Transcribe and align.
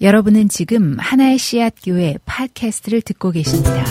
여러분은 0.00 0.48
지금 0.48 0.96
하나의 1.00 1.38
씨앗 1.38 1.74
교회 1.82 2.14
팟캐스트를 2.24 3.02
듣고 3.02 3.32
계십니다. 3.32 3.84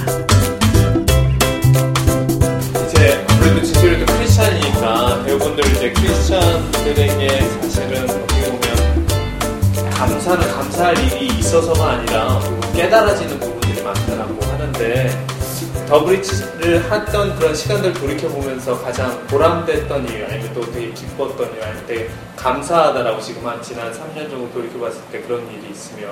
이제 2.85 3.25
아무래도 3.29 3.61
지금도 3.61 4.05
크리스찬이니까 4.05 5.23
배우분들 5.25 5.65
이제 5.73 5.91
크리스찬들에게 5.91 7.39
사실은 7.61 8.09
어떻게 8.09 8.51
보면 8.51 9.89
감사는 9.89 10.47
감사할 10.49 10.97
일이 10.97 11.27
있어서가 11.39 11.91
아니라 11.91 12.39
깨달아지는 12.73 13.37
부분들이 13.41 13.83
많다라고 13.83 14.45
하는데 14.45 15.36
더브리지를 15.87 16.91
했던 16.91 17.39
그런 17.39 17.55
시간들 17.55 17.93
돌이켜보면서 17.93 18.81
가장 18.81 19.25
보람됐던 19.27 20.07
일, 20.09 20.25
아니면 20.25 20.51
또 20.53 20.61
되게 20.71 20.91
기뻤던 20.91 21.55
일, 21.55 21.63
아니면 21.63 21.85
되게 21.87 22.09
감사하다라고 22.35 23.21
지금 23.21 23.47
한 23.47 23.61
지난 23.61 23.91
3년 23.91 24.29
정도 24.29 24.51
돌이켜봤을 24.51 25.01
때 25.11 25.21
그런 25.21 25.47
일이 25.49 25.71
있으면 25.71 26.09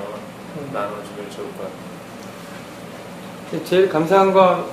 나눠주면 0.72 1.30
좋을 1.30 1.48
것 1.58 1.64
같아요. 1.64 3.66
제일 3.66 3.90
감사한 3.90 4.34
건 4.34 4.66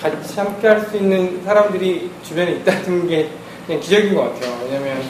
같이 0.00 0.38
함께 0.38 0.68
할 0.68 0.86
수 0.86 0.96
있는 0.96 1.42
사람들이 1.44 2.10
주변에 2.22 2.52
있다는 2.52 3.08
게 3.08 3.30
그냥 3.66 3.80
기적인 3.80 4.14
것 4.14 4.34
같아요. 4.34 4.58
왜냐면 4.64 5.02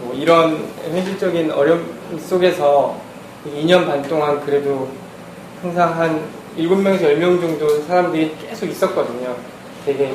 뭐 0.00 0.14
이런 0.14 0.66
현실적인 0.90 1.50
어려움 1.50 1.94
속에서 2.18 3.00
2년 3.46 3.86
반 3.86 4.02
동안 4.02 4.44
그래도 4.44 4.88
항상 5.62 5.98
한 5.98 6.22
7명에서 6.56 7.02
10명 7.02 7.40
정도 7.40 7.80
사람들이 7.82 8.34
계속 8.48 8.66
있었거든요. 8.66 9.36
되게 9.84 10.12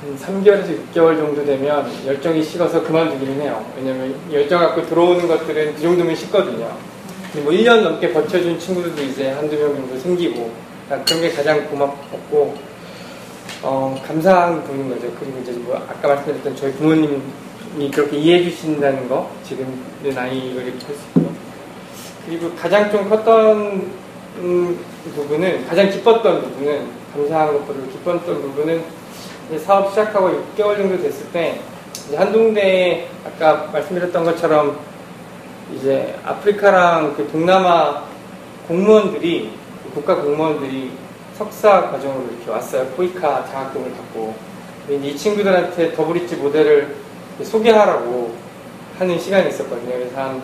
한 0.00 0.16
3개월에서 0.16 0.78
6개월 0.94 1.16
정도 1.18 1.44
되면 1.44 1.90
열정이 2.06 2.42
식어서 2.42 2.82
그만두기는 2.82 3.40
해요. 3.40 3.64
왜냐면 3.76 4.14
열정 4.32 4.60
갖고 4.60 4.86
들어오는 4.86 5.28
것들은 5.28 5.74
그 5.74 5.82
정도면 5.82 6.14
식거든요. 6.16 6.76
뭐 7.42 7.52
1년 7.52 7.82
넘게 7.82 8.12
버텨준 8.12 8.58
친구들도 8.58 9.02
이제 9.02 9.30
한두 9.30 9.56
명 9.56 9.74
정도 9.74 9.98
생기고 9.98 10.50
그런 10.88 11.20
게 11.20 11.30
가장 11.30 11.68
고맙고 11.68 12.56
어, 13.62 14.02
감사한 14.06 14.64
부분인 14.64 14.88
거죠. 14.88 15.12
그리고 15.20 15.38
이제 15.42 15.52
뭐 15.52 15.76
아까 15.76 16.08
말씀드렸던 16.08 16.56
저희 16.56 16.72
부모님이 16.72 17.90
그렇게 17.92 18.16
이해해 18.16 18.42
주신다는 18.44 19.08
거 19.08 19.30
지금 19.44 19.84
내 20.02 20.10
나이를 20.10 20.62
이렇게 20.64 20.86
할수 20.86 21.00
있고 21.14 21.32
그리고 22.26 22.50
가장 22.56 22.90
좀 22.90 23.08
컸던 23.08 23.90
음, 24.40 24.78
부분은 25.14 25.66
가장 25.66 25.90
기뻤던 25.90 26.42
부분은 26.42 26.88
감사한 27.12 27.52
것보다 27.52 27.80
기뻤던 27.92 28.40
부분은 28.40 28.82
사업 29.58 29.90
시작하고 29.90 30.42
6개월 30.56 30.76
정도 30.76 30.96
됐을 31.02 31.30
때 31.30 31.60
한동대에 32.14 33.08
아까 33.26 33.68
말씀드렸던 33.72 34.24
것처럼 34.24 34.78
이제 35.74 36.18
아프리카랑 36.24 37.14
그 37.16 37.28
동남아 37.30 38.04
공무원들이 38.66 39.52
국가 39.94 40.16
공무원들이 40.16 40.92
석사 41.36 41.90
과정으로 41.90 42.28
이렇게 42.32 42.50
왔어요. 42.50 42.86
포이카 42.96 43.44
장학금을 43.46 43.92
받고. 43.92 44.34
이 44.90 45.16
친구들한테 45.16 45.94
더블리지 45.94 46.36
모델을 46.36 46.96
소개하라고 47.42 48.34
하는 48.98 49.18
시간이 49.18 49.48
있었거든요. 49.48 49.92
그래서 49.92 50.20
한, 50.20 50.42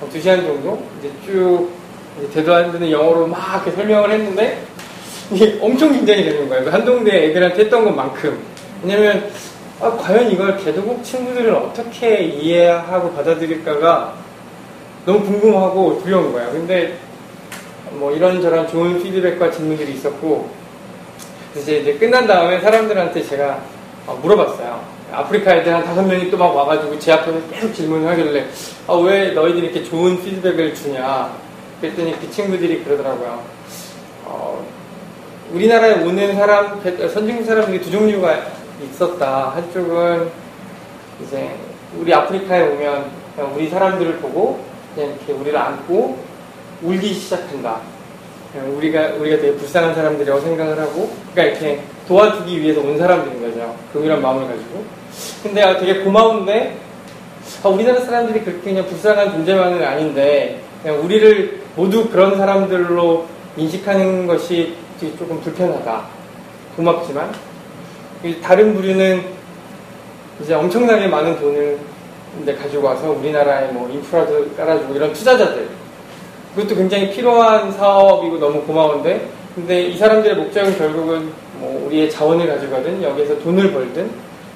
한 0.00 0.08
2시간 0.08 0.46
정도 0.46 0.82
이제 0.98 1.10
쭉 1.24 1.79
대도 2.32 2.54
안 2.54 2.72
되는 2.72 2.90
영어로 2.90 3.26
막 3.26 3.62
이렇게 3.64 3.70
설명을 3.72 4.10
했는데 4.10 4.62
이게 5.32 5.58
엄청 5.60 5.92
긴장이 5.92 6.24
되는 6.24 6.48
거예요. 6.48 6.64
그 6.64 6.70
한동대 6.70 7.26
애들한테 7.26 7.62
했던 7.64 7.84
것만큼. 7.84 8.38
왜냐면 8.82 9.30
아, 9.80 9.90
과연 9.96 10.30
이걸 10.30 10.56
개도국 10.58 11.02
친구들은 11.02 11.54
어떻게 11.54 12.22
이해하고 12.24 13.12
받아들일까가 13.12 14.14
너무 15.06 15.24
궁금하고 15.24 16.02
두려운 16.02 16.32
거예요. 16.32 16.50
근데 16.52 16.98
뭐 17.92 18.12
이런저런 18.12 18.68
좋은 18.68 19.02
피드백과 19.02 19.50
질문들이 19.50 19.92
있었고 19.94 20.50
이제, 21.56 21.78
이제 21.78 21.94
끝난 21.94 22.26
다음에 22.26 22.60
사람들한테 22.60 23.22
제가 23.24 23.60
어, 24.06 24.18
물어봤어요. 24.22 24.80
아프리카 25.12 25.56
애들 25.56 25.74
한 25.74 25.84
다섯 25.84 26.02
명이 26.02 26.30
또 26.30 26.36
막 26.36 26.54
와가지고 26.54 26.98
제 26.98 27.12
앞에서 27.12 27.38
계속 27.50 27.74
질문을 27.74 28.08
하길래 28.10 28.46
아, 28.86 28.94
왜 28.94 29.30
너희들이 29.32 29.66
이렇게 29.68 29.82
좋은 29.84 30.22
피드백을 30.22 30.74
주냐 30.74 31.32
그랬더니 31.80 32.18
그 32.20 32.30
친구들이 32.30 32.84
그러더라고요. 32.84 33.42
어, 34.24 34.66
우리나라에 35.52 36.02
오는 36.04 36.34
사람, 36.34 36.80
선진 37.12 37.44
사람들이 37.44 37.80
두 37.80 37.90
종류가 37.90 38.46
있었다. 38.82 39.50
한쪽은 39.54 40.30
이제 41.22 41.50
우리 41.98 42.14
아프리카에 42.14 42.68
오면 42.68 43.10
우리 43.54 43.68
사람들을 43.68 44.18
보고 44.18 44.60
그냥 44.94 45.10
이렇게 45.10 45.32
우리를 45.32 45.58
안고 45.58 46.18
울기 46.82 47.14
시작한다. 47.14 47.80
우리가 48.54 49.14
우리가 49.14 49.36
되게 49.36 49.54
불쌍한 49.54 49.94
사람들이라고 49.94 50.40
생각을 50.40 50.78
하고, 50.80 51.10
그러니까 51.32 51.42
이렇게 51.58 51.82
도와주기 52.08 52.60
위해서 52.60 52.80
온 52.80 52.98
사람들인 52.98 53.40
거죠. 53.40 53.76
그런 53.92 54.20
마음을 54.20 54.46
가지고. 54.48 54.84
근데 55.42 55.62
아, 55.62 55.78
되게 55.78 56.00
고마운데 56.00 56.76
아, 57.62 57.68
우리나라 57.68 58.00
사람들이 58.00 58.40
그렇게 58.40 58.60
그냥 58.60 58.86
불쌍한 58.86 59.32
존재만은 59.32 59.84
아닌데 59.84 60.60
그냥 60.82 61.00
우리를 61.04 61.59
모두 61.76 62.08
그런 62.08 62.36
사람들로 62.36 63.26
인식하는 63.56 64.26
것이 64.26 64.74
조금 65.18 65.40
불편하다. 65.40 66.02
고맙지만 66.76 67.32
다른 68.42 68.74
부류는 68.74 69.24
이제 70.42 70.54
엄청나게 70.54 71.08
많은 71.08 71.38
돈을 71.38 71.78
이제 72.42 72.54
가지고 72.54 72.86
와서 72.86 73.10
우리나라에 73.10 73.72
뭐 73.72 73.88
인프라도 73.90 74.46
깔아주고 74.56 74.94
이런 74.94 75.12
투자자들 75.12 75.68
그것도 76.54 76.74
굉장히 76.74 77.10
필요한 77.10 77.72
사업이고 77.72 78.38
너무 78.38 78.62
고마운데 78.62 79.28
근데 79.54 79.82
이 79.82 79.96
사람들의 79.96 80.36
목적은 80.36 80.76
결국은 80.78 81.30
뭐 81.58 81.86
우리의 81.86 82.10
자원을 82.10 82.46
가지거든 82.46 83.02
여기서 83.02 83.38
돈을 83.40 83.72
벌든 83.72 84.10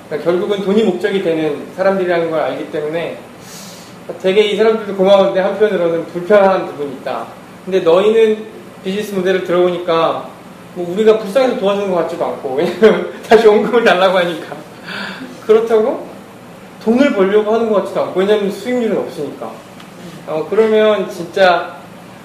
그러니까 0.08 0.30
결국은 0.30 0.60
돈이 0.62 0.82
목적이 0.84 1.22
되는 1.22 1.66
사람들이라는 1.76 2.30
걸 2.30 2.41
알기 2.41 2.70
때문에 2.70 3.19
되게 4.20 4.42
이 4.42 4.56
사람들도 4.56 4.97
고마운데 4.97 5.41
한편으로는 5.41 6.06
불편한 6.06 6.66
부분이 6.66 6.94
있다. 6.97 7.26
근데 7.65 7.81
너희는 7.81 8.44
비즈니스 8.84 9.15
모델을 9.15 9.44
들어보니까 9.44 10.28
뭐 10.75 10.92
우리가 10.92 11.19
불쌍해서 11.19 11.59
도와주는 11.59 11.91
것 11.91 11.97
같지도 12.03 12.25
않고 12.25 12.54
왜냐면 12.56 13.12
다시 13.26 13.47
원금을 13.47 13.84
달라고 13.84 14.19
하니까 14.19 14.56
그렇다고 15.47 16.06
돈을 16.84 17.15
벌려고 17.15 17.53
하는 17.54 17.70
것 17.70 17.82
같지도 17.82 18.03
않고 18.03 18.20
왜냐면 18.20 18.50
수익률은 18.50 18.98
없으니까 18.98 19.50
어, 20.26 20.47
그러면 20.50 21.09
진짜 21.09 21.76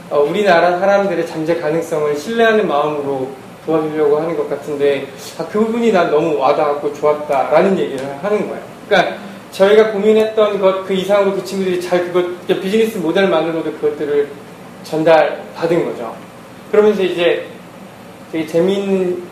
어, 0.09 0.19
우리나라 0.19 0.79
사람들의 0.79 1.28
잠재 1.28 1.59
가능성을 1.59 2.16
신뢰하는 2.17 2.67
마음으로 2.67 3.29
도와주려고 3.66 4.19
하는 4.19 4.35
것 4.35 4.50
같은데 4.50 5.07
아, 5.38 5.46
그 5.50 5.59
부분이 5.59 5.91
난 5.91 6.09
너무 6.09 6.38
와닿았고 6.38 6.94
좋았다라는 6.94 7.78
얘기를 7.78 8.06
하는 8.22 8.50
거예요. 8.50 8.63
그러니까 8.88 9.17
저희가 9.51 9.91
고민했던 9.91 10.59
것 10.59 10.83
그 10.85 10.93
이상으로 10.93 11.33
그 11.35 11.43
친구들이 11.43 11.81
잘 11.81 12.05
그것 12.05 12.23
그러니까 12.45 12.61
비즈니스 12.61 12.97
모델만으로도 12.97 13.73
그것들을 13.73 14.29
전달 14.83 15.41
받은 15.55 15.85
거죠. 15.85 16.15
그러면서 16.71 17.03
이제 17.03 17.45
되게 18.31 18.45
재미있는 18.45 19.23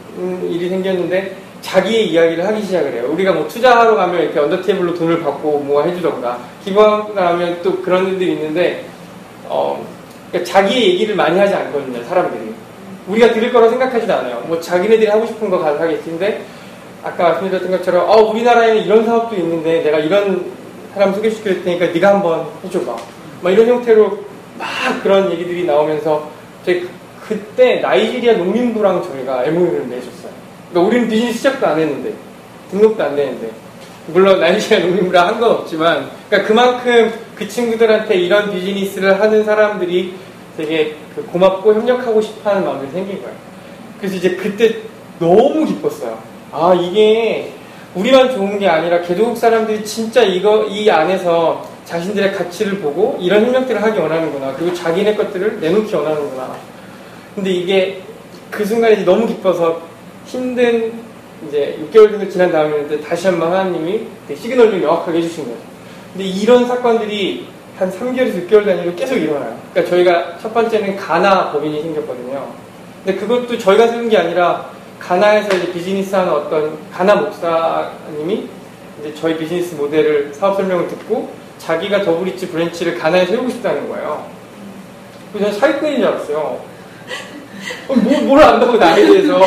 일이 0.52 0.70
생겼는데 0.70 1.36
자기의 1.62 2.10
이야기를 2.12 2.46
하기 2.46 2.62
시작을 2.64 2.94
해요. 2.94 3.10
우리가 3.12 3.34
뭐 3.34 3.48
투자하러 3.48 3.96
가면 3.96 4.22
이렇게 4.22 4.40
언더 4.40 4.62
테이블로 4.62 4.94
돈을 4.96 5.22
받고 5.24 5.60
뭐 5.60 5.84
해주던가 5.84 6.40
기부하러 6.64 7.14
가면 7.14 7.60
또 7.64 7.82
그런 7.82 8.08
일들이 8.08 8.34
있는데 8.34 8.86
어, 9.46 9.84
그러니까 10.32 10.52
자기의 10.52 10.94
얘기를 10.94 11.16
많이 11.16 11.40
하지 11.40 11.54
않거든요. 11.54 12.04
사람들이. 12.04 12.54
우리가 13.08 13.32
들을 13.32 13.52
거라고 13.52 13.72
생각하지도 13.72 14.14
않아요. 14.14 14.44
뭐 14.48 14.60
자기네들이 14.60 15.08
하고 15.08 15.26
싶은 15.26 15.50
거 15.50 15.58
가서 15.60 15.80
하겠지근데 15.80 16.44
아까 17.04 17.30
말씀드렸던 17.30 17.72
것처럼 17.72 18.10
어, 18.10 18.16
우리나라에는 18.32 18.84
이런 18.84 19.06
사업도 19.06 19.36
있는데 19.36 19.82
내가 19.84 20.00
이런 20.00 20.52
사람 20.94 21.14
소개시킬 21.14 21.64
테니까 21.64 21.88
네가 21.88 22.16
한번 22.16 22.48
해줘봐. 22.64 22.96
막 23.42 23.50
이런 23.52 23.68
형태로 23.68 24.20
막 24.58 24.68
그런 25.04 25.32
얘기들이 25.32 25.66
나오면서 25.66 26.30
저희 26.66 26.88
그때 27.28 27.80
나이지리아 27.82 28.34
농민부랑 28.38 29.04
저희가 29.04 29.46
MOU를 29.46 29.86
맺었어요. 29.88 30.32
그러니까 30.70 30.88
우리는 30.90 31.08
비즈니스 31.10 31.38
시작도 31.38 31.68
안 31.68 31.80
했는데 31.80 32.14
등록도 32.72 33.04
안 33.04 33.16
되는데 33.16 33.52
물론 34.08 34.40
나이지리아 34.40 34.80
농민부랑 34.86 35.28
한 35.28 35.40
건 35.40 35.52
없지만 35.52 36.10
그러니까 36.30 36.48
그만큼 36.48 37.14
그 37.36 37.48
친구들한테 37.48 38.16
이런 38.16 38.52
비즈니스를 38.52 39.20
하는 39.20 39.44
사람들이 39.44 40.14
되게 40.58 40.96
그 41.16 41.24
고맙고 41.26 41.74
협력하고 41.76 42.20
싶어하는 42.22 42.66
마음이 42.66 42.90
생긴 42.92 43.22
거예요. 43.22 43.36
그래서 44.00 44.16
이제 44.16 44.32
그때 44.32 44.78
너무 45.20 45.66
기뻤어요. 45.66 46.18
아 46.52 46.74
이게 46.74 47.52
우리만 47.96 48.32
좋은 48.32 48.60
게 48.60 48.68
아니라 48.68 49.02
개도국 49.02 49.38
사람들이 49.38 49.84
진짜 49.84 50.22
이거 50.22 50.66
이 50.66 50.90
안에서 50.90 51.68
자신들의 51.86 52.34
가치를 52.34 52.80
보고 52.80 53.18
이런 53.20 53.46
협력들을 53.46 53.82
하기 53.82 54.00
원하는구나. 54.00 54.54
그리고 54.54 54.74
자기네 54.74 55.16
것들을 55.16 55.60
내놓기 55.60 55.96
원하는구나. 55.96 56.56
근데 57.34 57.52
이게 57.52 58.02
그 58.52 58.66
순간에 58.66 59.04
너무 59.04 59.26
기뻐서 59.26 59.82
힘든 60.26 60.92
이제 61.48 61.78
6개월 61.92 62.12
정도 62.12 62.28
지난 62.30 62.52
다음에 62.52 63.00
다시 63.02 63.28
한번 63.28 63.52
하나님이 63.52 64.08
시그널을 64.36 64.80
명확하게 64.80 65.20
해주신 65.20 65.46
거죠. 65.46 65.58
근데 66.14 66.26
이런 66.26 66.68
사건들이 66.68 67.48
한 67.78 67.92
3개월에서 67.92 68.48
6개월 68.48 68.66
단위로 68.66 68.96
계속 68.96 69.16
일어나요. 69.16 69.56
그러니까 69.72 69.96
저희가 69.96 70.38
첫 70.42 70.54
번째는 70.54 70.96
가나 70.98 71.52
법인이 71.52 71.82
생겼거든요. 71.84 72.48
근데 73.06 73.20
그것도 73.20 73.58
저희가 73.58 73.88
세운 73.88 74.10
게 74.10 74.18
아니라 74.18 74.70
가나에서 75.00 75.56
이제 75.56 75.72
비즈니스 75.72 76.16
하는 76.16 76.32
어떤 76.32 76.78
가나 76.92 77.16
목사님이 77.16 78.48
이제 79.00 79.14
저희 79.16 79.38
비즈니스 79.38 79.76
모델을 79.76 80.34
사업 80.34 80.56
설명을 80.58 80.88
듣고 80.88 81.30
자기가 81.60 82.04
더브릿지 82.04 82.50
branch를 82.50 82.98
가나에 82.98 83.26
세우고 83.26 83.50
싶다는 83.50 83.88
거예요. 83.90 84.26
그래서 85.32 85.52
저는 85.52 85.60
사기꾼인 85.60 85.98
줄 85.98 86.08
알았어요. 86.08 86.60
어, 87.88 87.96
뭐, 87.96 88.22
뭘 88.22 88.44
안다고 88.44 88.78
나에 88.78 88.96
대해서. 88.96 89.40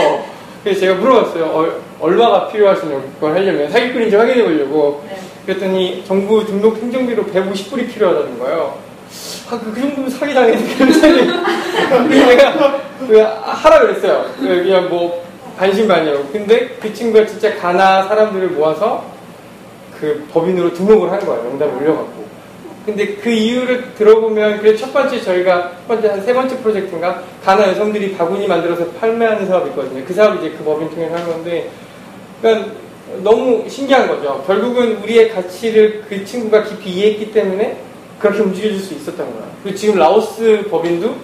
그래서 0.62 0.81
제가 0.81 0.94
물어봤어요. 0.94 1.44
어, 1.44 1.81
얼마가 2.00 2.49
필요하시냐고 2.49 3.02
그걸 3.14 3.35
하려면 3.35 3.70
사기꾼인지 3.70 4.17
확인해 4.17 4.43
보려고. 4.43 5.02
네. 5.08 5.19
그랬더니 5.47 6.05
정부 6.06 6.44
등록 6.44 6.76
행정비로 6.76 7.25
150불이 7.25 7.93
필요하다는 7.93 8.38
거예요. 8.38 8.79
아, 9.50 9.58
그, 9.58 9.73
그 9.73 9.81
정도면 9.81 10.11
사기당했는데. 10.11 10.76
그래서 12.08 12.26
내가 12.26 12.81
그 13.00 13.19
하라 13.19 13.81
그랬어요. 13.81 14.26
그냥 14.38 14.88
뭐 14.88 15.30
반신반의하고. 15.61 16.29
근데 16.33 16.69
그 16.81 16.93
친구가 16.93 17.27
진짜 17.27 17.55
가나 17.57 18.05
사람들을 18.05 18.49
모아서 18.49 19.05
그 20.01 20.27
법인으로 20.33 20.73
등록을 20.73 21.12
한 21.12 21.21
거예요. 21.21 21.43
명단 21.43 21.69
올려갖고. 21.77 22.31
근데 22.87 23.15
그 23.17 23.29
이유를 23.29 23.95
들어보면 23.95 24.61
그래 24.61 24.75
첫 24.75 24.91
번째 24.93 25.21
저희가 25.21 25.73
첫 25.87 25.89
번째 25.89 26.09
한 26.09 26.23
세 26.23 26.33
번째 26.33 26.57
프로젝트인가 26.59 27.23
가나 27.45 27.69
여성들이 27.69 28.17
바구니 28.17 28.47
만들어서 28.49 28.87
판매하는 28.93 29.47
사업이 29.47 29.69
있거든요. 29.71 30.03
그 30.07 30.15
사업이 30.15 30.39
이제 30.39 30.57
그 30.57 30.65
법인 30.65 30.89
통해서 30.89 31.15
하는 31.15 31.27
건데 31.29 31.71
그러니까 32.41 32.71
너무 33.23 33.69
신기한 33.69 34.09
거죠. 34.09 34.43
결국은 34.47 34.97
우리의 35.03 35.31
가치를 35.31 36.05
그 36.09 36.25
친구가 36.25 36.65
깊이 36.65 36.89
이해했기 36.91 37.33
때문에 37.33 37.77
그렇게 38.19 38.41
움직여줄 38.41 38.79
수 38.81 38.95
있었던 38.95 39.19
거예요. 39.19 39.51
그리고 39.62 39.77
지금 39.77 39.99
라오스 39.99 40.65
법인도 40.71 41.15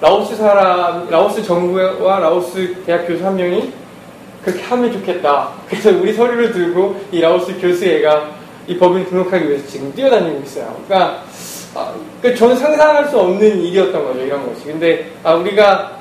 라오스 0.00 0.34
사람, 0.36 1.08
라오스 1.10 1.42
정부와 1.42 2.20
라오스 2.20 2.82
대학 2.86 3.06
교수 3.06 3.24
한 3.24 3.36
명이 3.36 3.72
그렇게 4.42 4.62
하면 4.62 4.90
좋겠다. 4.92 5.50
그래서 5.68 5.90
우리 5.90 6.14
서류를 6.14 6.52
들고 6.52 6.98
이 7.12 7.20
라오스 7.20 7.60
교수애가 7.60 8.30
이 8.66 8.78
법인 8.78 9.04
등록하기 9.04 9.46
위해서 9.46 9.66
지금 9.66 9.92
뛰어다니고 9.94 10.40
있어요. 10.42 10.74
그러니까, 10.86 11.22
아, 11.74 11.92
그러니까 12.20 12.38
저는 12.38 12.56
상상할 12.56 13.08
수 13.08 13.18
없는 13.18 13.62
일이었던 13.62 14.04
거죠, 14.04 14.20
이런 14.20 14.46
것이. 14.46 14.64
근데 14.64 15.12
아, 15.22 15.34
우리가 15.34 15.98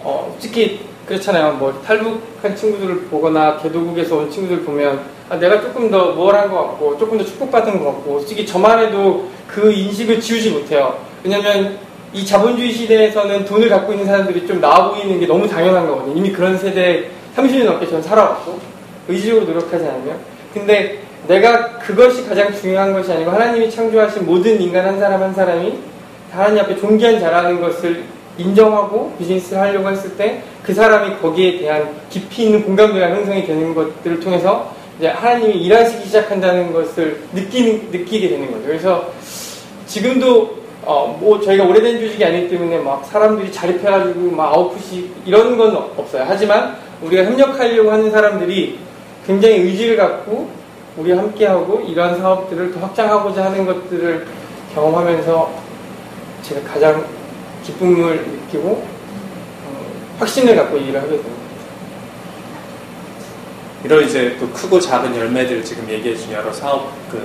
어, 0.00 0.30
솔직히 0.32 0.80
그렇잖아요. 1.06 1.52
뭐 1.54 1.78
탈북한 1.84 2.56
친구들을 2.56 3.02
보거나 3.02 3.58
개도국에서 3.58 4.16
온 4.16 4.30
친구들 4.30 4.64
보면 4.64 5.04
아, 5.28 5.36
내가 5.36 5.60
조금 5.60 5.90
더뭘한것 5.90 6.68
같고 6.68 6.96
조금 6.96 7.18
더 7.18 7.24
축복받은 7.24 7.78
것 7.78 7.84
같고 7.84 8.20
솔직히 8.20 8.46
저만 8.46 8.78
해도 8.78 9.28
그 9.46 9.70
인식을 9.70 10.20
지우지 10.20 10.50
못해요. 10.50 10.98
왜냐면 11.22 11.78
이 12.12 12.24
자본주의 12.24 12.72
시대에서는 12.72 13.44
돈을 13.44 13.68
갖고 13.68 13.92
있는 13.92 14.06
사람들이 14.06 14.46
좀 14.46 14.60
나아 14.60 14.90
보이는 14.90 15.18
게 15.18 15.26
너무 15.26 15.48
당연한 15.48 15.86
거거든요. 15.86 16.16
이미 16.16 16.30
그런 16.30 16.58
세대 16.58 17.08
30년 17.36 17.64
넘게 17.64 17.86
저는 17.86 18.02
살아왔고 18.02 18.58
의지적으로 19.08 19.46
노력하지 19.46 19.84
않으면 19.84 20.16
근데 20.52 20.98
내가 21.26 21.78
그것이 21.78 22.26
가장 22.26 22.52
중요한 22.52 22.92
것이 22.92 23.10
아니고 23.12 23.30
하나님이 23.30 23.70
창조하신 23.70 24.26
모든 24.26 24.60
인간 24.60 24.84
한 24.84 24.98
사람 24.98 25.22
한 25.22 25.32
사람이 25.34 25.78
하나님 26.30 26.58
앞에 26.62 26.76
존귀한 26.76 27.18
자라는 27.18 27.60
것을 27.60 28.04
인정하고 28.38 29.14
비즈니스를 29.18 29.60
하려고 29.60 29.90
했을 29.90 30.16
때 30.16 30.42
그 30.64 30.72
사람이 30.72 31.16
거기에 31.20 31.58
대한 31.58 31.88
깊이 32.08 32.44
있는 32.44 32.62
공감대가 32.62 33.10
형성이 33.10 33.44
되는 33.44 33.74
것들을 33.74 34.20
통해서 34.20 34.72
이제 34.98 35.08
하나님이 35.08 35.54
일하시기 35.54 36.06
시작한다는 36.06 36.72
것을 36.72 37.20
느끼는, 37.32 37.90
느끼게 37.90 38.28
되는 38.28 38.52
거죠. 38.52 38.64
그래서 38.66 39.12
지금도 39.86 40.61
어, 40.84 41.16
뭐 41.20 41.40
저희가 41.40 41.64
오래된 41.64 42.00
조직이 42.00 42.24
아니기 42.24 42.48
때문에 42.48 42.78
막 42.78 43.04
사람들이 43.04 43.52
자립해가지고 43.52 44.32
막 44.32 44.52
아웃풋이 44.52 45.10
이런 45.24 45.56
건 45.56 45.76
없어요. 45.96 46.24
하지만 46.26 46.76
우리가 47.02 47.24
협력하려고 47.24 47.90
하는 47.90 48.10
사람들이 48.10 48.78
굉장히 49.26 49.56
의지를 49.56 49.96
갖고 49.96 50.50
우리와 50.96 51.18
함께하고 51.18 51.80
이러한 51.80 52.18
사업들을 52.18 52.72
더 52.72 52.80
확장하고자 52.80 53.44
하는 53.44 53.64
것들을 53.64 54.26
경험하면서 54.74 55.52
제가 56.42 56.60
가장 56.72 57.04
기쁨을 57.64 58.16
느끼고 58.16 58.68
어, 58.68 59.86
확신을 60.18 60.56
갖고 60.56 60.76
일을 60.76 61.00
하게 61.00 61.10
됩니다. 61.10 61.42
이런 63.84 64.04
이제 64.04 64.36
또 64.38 64.48
크고 64.50 64.78
작은 64.80 65.16
열매들 65.16 65.64
지금 65.64 65.88
얘기해 65.88 66.16
준 66.16 66.32
여러 66.32 66.52
사업 66.52 66.92
그 67.10 67.20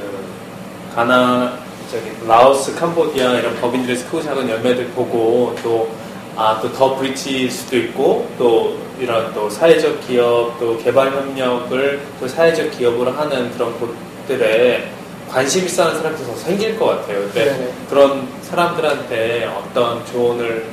가나 0.96 1.67
저기 1.90 2.12
라오스, 2.28 2.76
캄보디아 2.76 3.40
이런 3.40 3.56
법인들의 3.62 3.98
크고 4.04 4.22
작은 4.22 4.50
열매들 4.50 4.88
보고 4.90 5.56
또 5.64 5.90
아, 6.36 6.60
또 6.62 6.72
더 6.72 6.96
브리치일 6.96 7.50
수도 7.50 7.78
있고, 7.78 8.30
또 8.38 8.78
이런 9.00 9.34
또 9.34 9.50
사회적 9.50 10.08
기업, 10.08 10.60
또 10.60 10.78
개발 10.78 11.12
협력을 11.12 12.00
또 12.20 12.28
사회적 12.28 12.70
기업으로 12.72 13.12
하는 13.12 13.52
그런 13.54 13.74
곳들에 13.80 14.88
관심 15.28 15.66
있어 15.66 15.86
하는 15.86 15.98
사람들이 15.98 16.28
더 16.28 16.36
생길 16.36 16.78
것 16.78 16.86
같아요. 16.86 17.22
근데 17.22 17.46
네네. 17.46 17.74
그런 17.90 18.28
사람들한테 18.44 19.46
어떤 19.46 20.06
조언을 20.06 20.66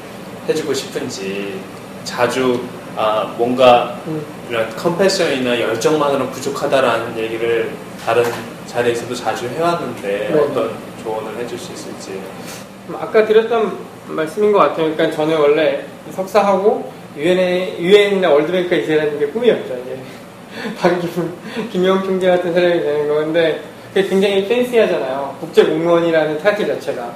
해주고 0.48 0.74
싶은지 0.74 1.58
자주 2.04 2.60
아, 2.96 3.34
뭔가 3.38 3.98
음. 4.06 4.22
이런 4.50 4.68
컴패션이나 4.76 5.58
열정만으로는 5.60 6.30
부족하다라는 6.30 7.18
얘기를 7.18 7.72
다른 8.04 8.22
자리에서도 8.66 9.14
자주 9.14 9.48
해왔는데 9.48 10.30
네. 10.30 10.38
어떤 10.38 10.70
조언을 11.04 11.36
해줄 11.36 11.58
수 11.58 11.72
있을지. 11.72 12.20
음, 12.88 12.96
아까 12.98 13.24
드렸던 13.24 13.76
말씀인 14.08 14.52
것 14.52 14.58
같아요. 14.58 14.92
그러니까 14.92 15.10
저는 15.10 15.38
원래 15.38 15.84
석사하고 16.10 16.92
유엔에 17.16 17.78
유엔이나 17.78 18.30
월드뱅크가 18.30 18.76
이제라는 18.76 19.18
게 19.18 19.26
꿈이었죠. 19.26 19.76
이제 19.84 19.98
반기문 20.80 21.34
김영 21.70 22.02
총재 22.02 22.28
같은 22.28 22.52
사람이 22.52 22.80
되는 22.80 23.08
건데 23.08 23.62
그게 23.92 24.08
굉장히 24.08 24.48
팬시하잖아요. 24.48 25.36
국제 25.40 25.64
공무원이라는 25.64 26.38
타이틀 26.38 26.66
자체가 26.66 27.14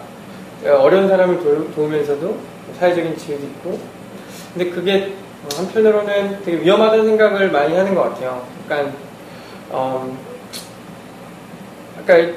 그러니까 0.61 0.85
어려운 0.85 1.09
사람을 1.09 1.41
도, 1.41 1.73
도우면서도 1.73 2.39
사회적인 2.79 3.17
지위도 3.17 3.45
있고 3.45 3.79
근데 4.55 4.71
그게 4.71 5.13
어, 5.45 5.49
한편으로는 5.57 6.43
되게 6.45 6.63
위험하다는 6.63 7.05
생각을 7.05 7.51
많이 7.51 7.77
하는 7.77 7.95
것 7.95 8.03
같아요. 8.03 8.45
그러니까 8.67 8.93
어, 9.71 10.17
아까 12.01 12.19
이 12.19 12.33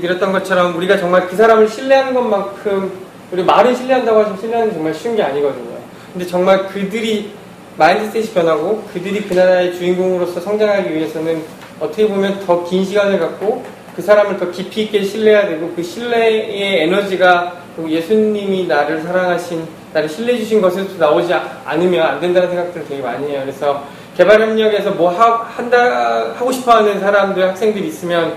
드렸던 0.00 0.32
것처럼 0.32 0.76
우리가 0.76 0.96
정말 0.98 1.26
그 1.26 1.36
사람을 1.36 1.68
신뢰하는 1.68 2.14
것만큼 2.14 2.92
우리 3.30 3.42
말은 3.42 3.74
신뢰한다고 3.74 4.18
하지만 4.20 4.38
신뢰하는 4.40 4.68
게 4.68 4.74
정말 4.74 4.94
쉬운 4.94 5.16
게 5.16 5.22
아니거든요. 5.22 5.76
근데 6.12 6.26
정말 6.26 6.66
그들이 6.66 7.32
마인드셋이 7.78 8.34
변하고 8.34 8.82
그들이 8.92 9.22
그 9.22 9.34
나라의 9.34 9.74
주인공으로서 9.74 10.40
성장하기 10.40 10.94
위해서는 10.94 11.42
어떻게 11.80 12.06
보면 12.06 12.40
더 12.46 12.64
긴 12.64 12.84
시간을 12.84 13.18
갖고 13.18 13.64
그 13.96 14.02
사람을 14.02 14.38
더 14.38 14.50
깊이 14.50 14.82
있게 14.82 15.02
신뢰해야 15.02 15.48
되고 15.48 15.72
그 15.74 15.82
신뢰의 15.82 16.82
에너지가 16.82 17.54
예수님이 17.86 18.66
나를 18.66 19.00
사랑하신 19.02 19.66
나를 19.92 20.08
신뢰해 20.08 20.38
주신 20.38 20.60
것에서 20.60 20.86
나오지 20.98 21.32
않으면 21.64 22.06
안 22.06 22.20
된다는 22.20 22.48
생각들을 22.50 22.86
되게 22.86 23.02
많이 23.02 23.30
해요. 23.30 23.40
그래서 23.44 23.84
개발협력에서 24.16 24.90
뭐 24.92 25.10
하, 25.10 25.42
한다 25.44 26.32
하고 26.36 26.52
싶어하는 26.52 27.00
사람들 27.00 27.42
학생들이 27.48 27.88
있으면 27.88 28.34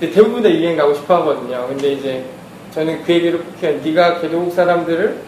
근데 0.00 0.14
대부분 0.14 0.42
다 0.42 0.50
유행 0.50 0.78
가고 0.78 0.94
싶어 0.94 1.16
하거든요. 1.16 1.66
근데 1.68 1.92
이제 1.92 2.24
저는 2.72 3.04
그 3.04 3.12
얘기를 3.12 3.38
꼭 3.38 3.62
해요. 3.62 3.78
네가 3.84 4.22
개도국 4.22 4.50
사람들을 4.54 5.20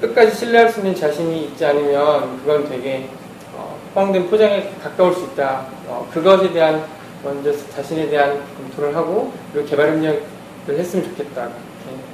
끝까지 0.00 0.34
신뢰할 0.34 0.70
수 0.70 0.80
있는 0.80 0.94
자신이 0.94 1.44
있지 1.44 1.64
않으면 1.66 2.38
그건 2.38 2.66
되게 2.66 3.06
어, 3.54 3.78
포장된 3.92 4.30
포장에 4.30 4.72
가까울 4.82 5.12
수 5.12 5.24
있다. 5.24 5.66
어, 5.88 6.08
그것에 6.10 6.50
대한 6.54 6.82
먼저 7.22 7.52
자신에 7.68 8.08
대한 8.08 8.42
검토를 8.56 8.96
하고 8.96 9.30
그리고 9.52 9.68
개발 9.68 9.88
협력을 9.88 10.22
했으면 10.68 11.04
좋겠다. 11.10 11.50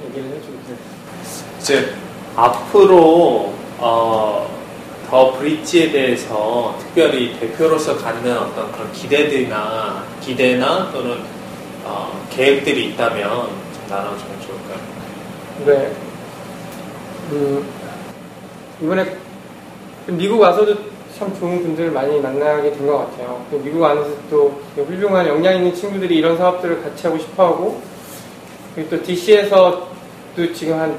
이렇게 0.03 0.19
얘기를 0.19 0.37
해주고 0.37 0.53
있어요. 0.63 1.47
이제 1.59 1.93
앞으로 2.35 3.53
어, 3.77 4.49
더 5.09 5.31
브릿지에 5.33 5.91
대해서 5.91 6.75
특별히 6.79 7.39
대표로서 7.39 7.95
갖는 7.97 8.37
어떤 8.37 8.69
그런 8.73 8.91
기대들이나 8.91 10.03
기대나 10.21 10.91
또는 10.91 11.30
어, 11.83 12.25
계획들이 12.29 12.89
있다면 12.89 13.29
좀 13.29 13.83
나눠주면 13.89 14.39
좋을까요? 14.41 14.79
네. 15.65 15.91
음, 17.31 17.67
이번에 18.81 19.15
미국 20.07 20.39
와서도 20.41 20.75
참 21.17 21.33
좋은 21.39 21.61
분들을 21.61 21.91
많이 21.91 22.19
만나게 22.19 22.71
된 22.71 22.87
것 22.87 22.97
같아요. 22.97 23.45
그 23.51 23.55
미국 23.63 23.83
안에서 23.83 24.09
또 24.29 24.59
훌륭한 24.75 25.27
역량 25.27 25.55
있는 25.57 25.73
친구들이 25.73 26.17
이런 26.17 26.37
사업들을 26.37 26.81
같이 26.83 27.05
하고 27.07 27.19
싶어 27.19 27.45
하고, 27.47 27.81
그리고 28.73 28.89
또 28.97 29.03
DC에서 29.03 29.87
또 30.35 30.53
지금 30.53 30.79
한 30.79 30.97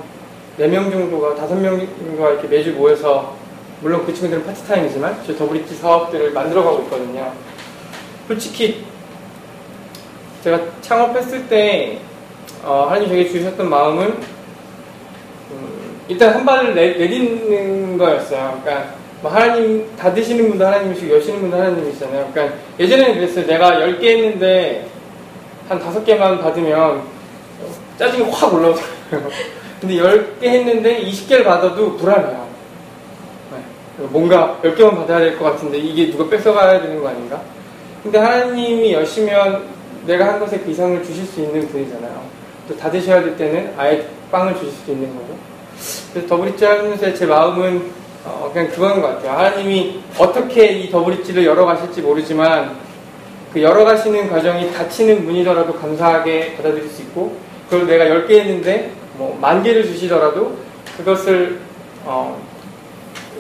4명 0.59 0.91
정도가, 0.93 1.35
5명 1.35 1.79
정도가 1.99 2.31
이렇게 2.33 2.47
매주 2.47 2.73
모여서, 2.73 3.35
물론 3.81 4.05
그 4.07 4.13
친구들은 4.15 4.45
파트타임이지만, 4.47 5.23
저 5.27 5.35
더브리지 5.35 5.75
사업들을 5.77 6.33
만들어가고 6.33 6.83
있거든요. 6.85 7.33
솔직히, 8.29 8.85
제가 10.43 10.61
창업했을 10.81 11.49
때, 11.49 11.99
어, 12.65 12.87
하나님 12.89 13.09
저에게 13.11 13.29
주셨던 13.31 13.69
마음은 13.71 14.07
음, 15.51 16.01
일단 16.09 16.35
한 16.35 16.45
발을 16.45 16.75
내, 16.75 16.93
내딛는 16.93 17.97
거였어요. 17.99 18.61
그러니까 18.63 18.95
뭐 19.21 19.31
하나님 19.31 19.89
다 19.97 20.13
드시는 20.13 20.49
분도 20.51 20.67
하나님이시고 20.67 21.17
여시는 21.17 21.41
분도 21.43 21.57
하나님이시잖아요. 21.57 22.31
그러니까 22.33 22.57
예전에는 22.79 23.15
그랬어요. 23.15 23.47
내가 23.47 23.71
10개 23.79 24.05
했는데 24.05 24.87
한 25.69 25.79
5개만 25.81 26.41
받으면 26.43 27.03
짜증이 27.99 28.29
확 28.31 28.53
올라오더라고요. 28.53 28.91
근데 29.81 29.95
10개 29.95 30.45
했는데 30.45 31.03
20개를 31.05 31.45
받아도 31.45 31.97
불안해요. 31.97 32.47
네. 33.53 34.07
뭔가 34.11 34.59
10개만 34.65 34.97
받아야 34.97 35.21
될 35.21 35.39
것 35.39 35.45
같은데 35.45 35.79
이게 35.79 36.11
누가 36.11 36.29
뺏어가야 36.29 36.81
되는 36.83 37.01
거 37.01 37.09
아닌가? 37.09 37.41
근데 38.03 38.19
하나님이 38.19 38.93
여시면 38.93 39.82
내가 40.07 40.27
한 40.33 40.41
것에 40.41 40.59
그 40.61 40.71
이상을 40.71 41.03
주실 41.05 41.25
수 41.27 41.41
있는 41.41 41.69
분이잖아요. 41.69 42.23
또 42.69 42.77
다 42.77 42.91
닫으셔야 42.91 43.23
될 43.23 43.37
때는 43.37 43.73
아예 43.77 44.07
빵을 44.31 44.55
주실 44.55 44.71
수도 44.73 44.93
있는 44.93 45.09
거고. 45.15 45.37
그래서 46.13 46.29
더브릿지 46.29 46.65
하면서 46.65 47.13
제 47.15 47.27
마음은 47.27 47.91
어, 48.25 48.51
그냥 48.53 48.69
그건 48.71 49.01
것 49.01 49.09
같아요. 49.09 49.33
하나님이 49.37 50.01
어떻게 50.17 50.67
이 50.67 50.91
더브릿지를 50.91 51.45
열어가실지 51.45 52.03
모르지만 52.03 52.77
그 53.53 53.61
열어가시는 53.63 54.31
과정이 54.31 54.73
닫히는 54.73 55.25
문이더라도 55.25 55.75
감사하게 55.75 56.57
받아들일 56.57 56.89
수 56.89 57.03
있고 57.03 57.37
그걸 57.69 57.87
내가 57.87 58.05
10개 58.05 58.31
했는데 58.39 58.93
뭐 59.19 59.37
만 59.41 59.63
개를 59.63 59.85
주시더라도 59.85 60.57
그것을 60.97 61.59
어, 62.05 62.41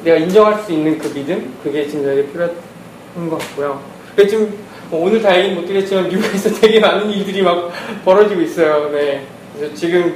내가 0.02 0.16
인정할 0.16 0.60
수 0.62 0.72
있는 0.72 0.98
그 0.98 1.12
믿음 1.14 1.54
그게 1.62 1.86
지금 1.86 2.04
저에게 2.04 2.26
필요한 2.32 3.30
것 3.30 3.38
같고요. 3.38 3.80
지금 4.28 4.52
뭐 4.92 5.06
오늘 5.06 5.22
다 5.22 5.34
얘기는 5.34 5.56
못 5.56 5.64
드렸지만 5.64 6.06
미국에서 6.10 6.52
되게 6.60 6.78
많은 6.78 7.10
일들이 7.10 7.40
막 7.40 7.72
벌어지고 8.04 8.42
있어요. 8.42 8.90
네. 8.92 9.22
그래서 9.56 9.74
지금 9.74 10.14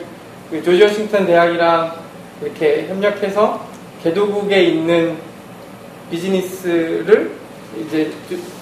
그 0.50 0.62
조지 0.62 0.82
워싱턴 0.82 1.24
대학이랑 1.24 1.94
이렇게 2.42 2.86
협력해서 2.86 3.66
개도국에 4.02 4.64
있는 4.64 5.16
비즈니스를 6.10 7.30
이제 7.80 8.12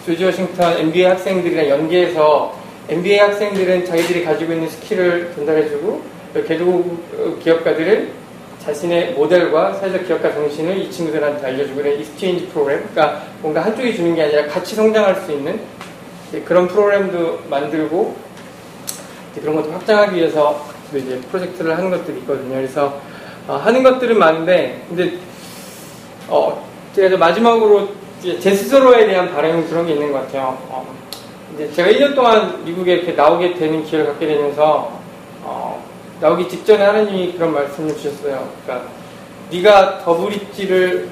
조지 0.06 0.24
워싱턴 0.24 0.78
MBA 0.78 1.04
학생들이랑 1.04 1.68
연계해서 1.68 2.60
MBA 2.88 3.18
학생들은 3.18 3.84
자기들이 3.84 4.24
가지고 4.24 4.52
있는 4.52 4.68
skill을 4.68 5.32
전달해주고 5.34 6.00
개도국 6.46 7.40
기업가들은 7.42 8.10
자신의 8.60 9.14
모델과 9.14 9.74
사회적 9.74 10.06
기업가 10.06 10.32
정신을 10.32 10.78
이 10.78 10.90
친구들한테 10.92 11.44
알려주고 11.44 11.82
그런 11.82 11.98
exchange 11.98 12.46
프로그램 12.46 12.84
그러니까 12.92 13.24
뭔가 13.42 13.64
한쪽이 13.64 13.96
주는 13.96 14.14
게 14.14 14.22
아니라 14.22 14.46
같이 14.46 14.76
성장할 14.76 15.16
수 15.16 15.32
있는 15.32 15.58
그런 16.44 16.66
프로그램도 16.68 17.40
만들고 17.48 18.16
그런 19.40 19.56
것도 19.56 19.72
확장하기 19.72 20.16
위해서 20.16 20.64
이제 20.94 21.20
프로젝트를 21.30 21.76
하는 21.76 21.90
것들이 21.90 22.18
있거든요. 22.18 22.54
그래서 22.54 23.00
어, 23.46 23.56
하는 23.56 23.82
것들은 23.82 24.18
많은데 24.18 24.84
근데 24.88 25.18
어, 26.28 26.66
제가 26.94 27.16
마지막으로 27.16 27.88
제 28.22 28.54
스스로에 28.54 29.06
대한 29.06 29.32
바람 29.34 29.68
그런 29.68 29.86
게 29.86 29.92
있는 29.92 30.12
것 30.12 30.20
같아요. 30.22 30.56
어, 30.68 30.94
이제 31.54 31.70
제가 31.72 31.90
1년 31.90 32.14
동안 32.14 32.64
미국에 32.64 32.94
이렇게 32.94 33.12
나오게 33.12 33.54
되는 33.54 33.84
기회를 33.84 34.06
갖게 34.06 34.26
되면서 34.26 34.98
어, 35.42 35.84
나오기 36.20 36.48
직전에 36.48 36.82
하나님이 36.82 37.32
그런 37.32 37.52
말씀을 37.52 37.94
주셨어요. 37.96 38.48
그러니까 38.64 38.88
네가 39.50 39.98
더블입지를 40.04 41.08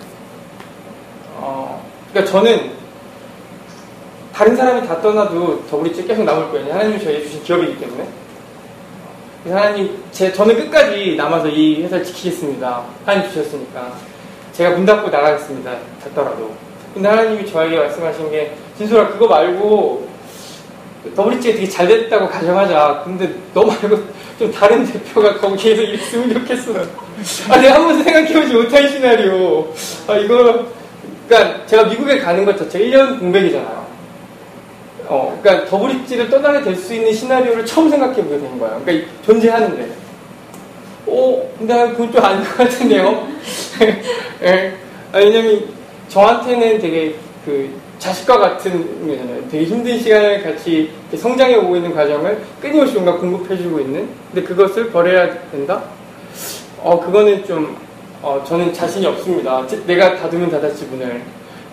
어, 1.36 1.84
그러니까 2.10 2.32
저는 2.32 2.81
다른 4.34 4.56
사람이 4.56 4.86
다 4.86 5.00
떠나도 5.00 5.64
더블입지 5.70 6.06
계속 6.06 6.24
남을 6.24 6.50
거예요. 6.50 6.72
하나님이 6.72 7.02
저에게 7.02 7.22
주신 7.24 7.42
기업이기 7.42 7.78
때문에. 7.78 8.08
하나님, 9.44 10.02
제, 10.12 10.32
저는 10.32 10.56
끝까지 10.56 11.16
남아서 11.16 11.48
이 11.48 11.82
회사를 11.82 12.04
지키겠습니다. 12.04 12.82
하나님 13.04 13.28
주셨으니까. 13.30 13.92
제가 14.52 14.70
문 14.70 14.86
닫고 14.86 15.10
나가겠습니다. 15.10 15.76
닫더라도. 16.04 16.54
근데 16.94 17.08
하나님이 17.08 17.50
저에게 17.50 17.76
말씀하신 17.76 18.30
게, 18.30 18.54
진솔아, 18.78 19.08
그거 19.08 19.26
말고, 19.26 20.08
더블리치가 21.16 21.54
되게 21.54 21.68
잘 21.68 21.88
됐다고 21.88 22.28
가정하자. 22.28 23.02
근데 23.04 23.34
너 23.52 23.64
말고 23.64 23.98
좀 24.38 24.52
다른 24.52 24.84
대표가 24.86 25.38
거기에서 25.38 25.82
일했으면 25.82 26.32
좋겠어. 26.32 26.72
아, 27.48 27.60
내가 27.60 27.74
한 27.74 27.86
번도 27.86 28.04
생각해보지 28.04 28.54
못한 28.54 28.88
시나리오. 28.88 29.72
아, 30.06 30.16
이거, 30.16 30.66
그니까 31.28 31.66
제가 31.66 31.84
미국에 31.84 32.18
가는 32.18 32.44
것 32.44 32.56
자체가 32.56 32.84
1년 32.84 33.18
공백이잖아요. 33.18 33.91
어, 35.12 35.38
그러니까 35.42 35.68
더블입지를 35.68 36.30
떠나게 36.30 36.62
될 36.62 36.74
수 36.76 36.94
있는 36.94 37.12
시나리오를 37.12 37.66
처음 37.66 37.90
생각해 37.90 38.14
보게 38.16 38.38
된 38.38 38.58
거예요. 38.58 38.80
그러니까 38.82 39.08
존재하는데. 39.26 39.88
오, 41.06 41.46
근데 41.58 41.90
그건 41.90 42.10
좀 42.12 42.24
아닌 42.24 42.42
것 42.42 42.56
같은데요. 42.56 43.28
네. 44.40 44.74
아, 45.12 45.18
왜냐면 45.18 45.64
저한테는 46.08 46.78
되게 46.80 47.14
그 47.44 47.68
자식과 47.98 48.38
같은 48.38 49.06
거잖아요. 49.06 49.48
되게 49.50 49.64
힘든 49.64 49.98
시간을 49.98 50.42
같이 50.42 50.90
성장해 51.14 51.56
오고 51.56 51.76
있는 51.76 51.94
과정을 51.94 52.38
끊임없이 52.60 52.94
뭔가 52.94 53.16
공급해주고 53.18 53.80
있는. 53.80 54.08
근데 54.32 54.46
그것을 54.46 54.90
버려야 54.90 55.28
된다? 55.50 55.82
어, 56.78 56.98
그거는 56.98 57.44
좀, 57.44 57.76
어, 58.22 58.42
저는 58.48 58.72
자신이 58.72 59.04
없습니다. 59.06 59.66
내가 59.86 60.16
닫았지 60.50 60.86
문을. 60.86 61.20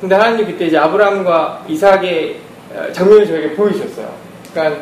근데 0.01 0.15
하나님 0.15 0.45
그때 0.45 0.67
이제 0.67 0.77
아브라함과 0.77 1.65
이삭의 1.67 2.48
장면을 2.93 3.25
저에게 3.27 3.53
보여주셨어요. 3.53 4.09
그러니까 4.51 4.81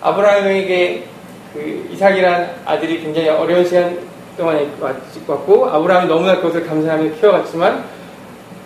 아브라함에게 0.00 1.04
그 1.52 1.88
이삭이란 1.92 2.50
아들이 2.64 3.00
굉장히 3.00 3.28
어려운 3.28 3.64
시간 3.64 3.98
동안에 4.36 4.68
왔고 5.26 5.66
아브라함이 5.68 6.08
너무나 6.08 6.36
그것을 6.36 6.66
감사하며 6.66 7.14
키워갔지만 7.14 7.84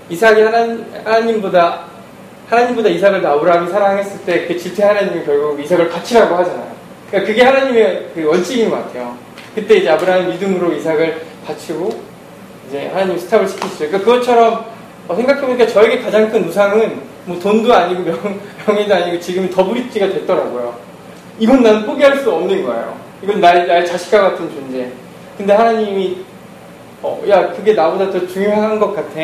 이삭이 0.09 0.41
하나님, 0.41 0.87
하나님 1.05 1.43
보다 1.43 1.85
하나님보다 2.49 2.89
이삭을 2.89 3.21
더 3.21 3.37
아브라함이 3.37 3.71
사랑했을 3.71 4.25
때 4.25 4.47
그 4.49 4.57
질투 4.57 4.83
하나님이 4.83 5.25
결국 5.25 5.61
이삭을 5.61 5.91
바치라고 5.91 6.35
하잖아요. 6.37 6.73
그러니까 7.11 7.31
그게 7.31 7.45
하나님의 7.45 8.11
그 8.15 8.25
원칙인 8.25 8.71
것 8.71 8.77
같아요. 8.87 9.17
그때 9.55 9.77
이제 9.77 9.91
아브라함 9.91 10.29
믿음으로 10.31 10.73
이삭을 10.75 11.21
바치고 11.47 11.91
이제 12.69 12.89
하나님 12.89 13.19
스탑을 13.19 13.49
시키시죠. 13.49 13.87
그러니까 13.89 13.99
그것처럼 13.99 14.65
어, 15.09 15.15
생각해보니까 15.15 15.67
저에게 15.67 16.01
가장 16.01 16.31
큰 16.31 16.45
우상은 16.45 17.01
뭐 17.29 17.39
돈도 17.39 17.73
아니고 17.73 18.03
명, 18.03 18.41
명예도 18.67 18.95
아니고 18.95 19.21
지금 19.21 19.49
더블입지가 19.51 20.07
됐더라고요. 20.09 20.75
이건 21.39 21.63
나는 21.63 21.85
포기할 21.87 22.19
수 22.19 22.33
없는 22.33 22.65
거예요. 22.65 22.97
이건 23.23 23.41
나의, 23.41 23.67
나의 23.67 23.87
자식과 23.87 24.23
같은 24.31 24.51
존재. 24.51 24.91
근데 25.37 25.53
하나님이 25.53 26.25
어, 27.03 27.23
야 27.29 27.53
그게 27.53 27.75
나보다 27.75 28.11
더 28.11 28.27
중요한 28.27 28.79
것 28.81 28.95
같아. 28.95 29.21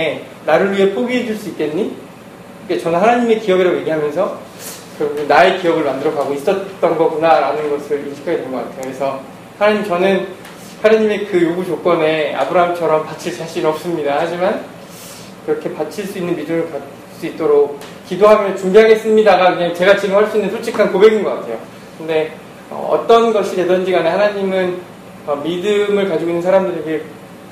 나를 0.46 0.72
위해 0.76 0.94
포기해 0.94 1.24
줄 1.26 1.36
수 1.36 1.48
있겠니? 1.48 1.96
그러니까 2.66 2.84
저는 2.84 3.00
하나님의 3.00 3.40
기억이라고 3.40 3.78
얘기하면서 3.78 4.38
나의 5.26 5.58
기억을 5.60 5.82
만들어 5.84 6.14
가고 6.14 6.32
있었던 6.34 6.96
거구나라는 6.96 7.68
것을 7.70 8.06
인식하게 8.06 8.38
된 8.38 8.52
것 8.52 8.58
같아요. 8.58 8.80
그래서 8.82 9.20
하나님 9.58 9.84
저는 9.84 10.26
하나님의 10.82 11.26
그 11.26 11.42
요구 11.42 11.64
조건에 11.64 12.34
아브라함처럼 12.34 13.06
바칠 13.06 13.36
자신 13.36 13.64
없습니다. 13.66 14.16
하지만 14.20 14.62
그렇게 15.46 15.72
바칠 15.74 16.06
수 16.06 16.18
있는 16.18 16.36
믿음을 16.36 16.70
갖을 16.70 16.82
수 17.18 17.26
있도록 17.26 17.80
기도하며 18.08 18.56
준비하겠습니다가 18.56 19.54
그냥 19.54 19.74
제가 19.74 19.96
지금 19.96 20.16
할 20.16 20.26
수 20.28 20.36
있는 20.36 20.50
솔직한 20.50 20.92
고백인 20.92 21.22
것 21.22 21.34
같아요. 21.40 21.58
근데 21.98 22.34
어, 22.70 23.04
떤 23.06 23.32
것이 23.32 23.56
되든지 23.56 23.92
간에 23.92 24.08
하나님은 24.10 24.78
어, 25.26 25.36
믿음을 25.36 26.08
가지고 26.08 26.30
있는 26.30 26.42
사람들에게 26.42 27.02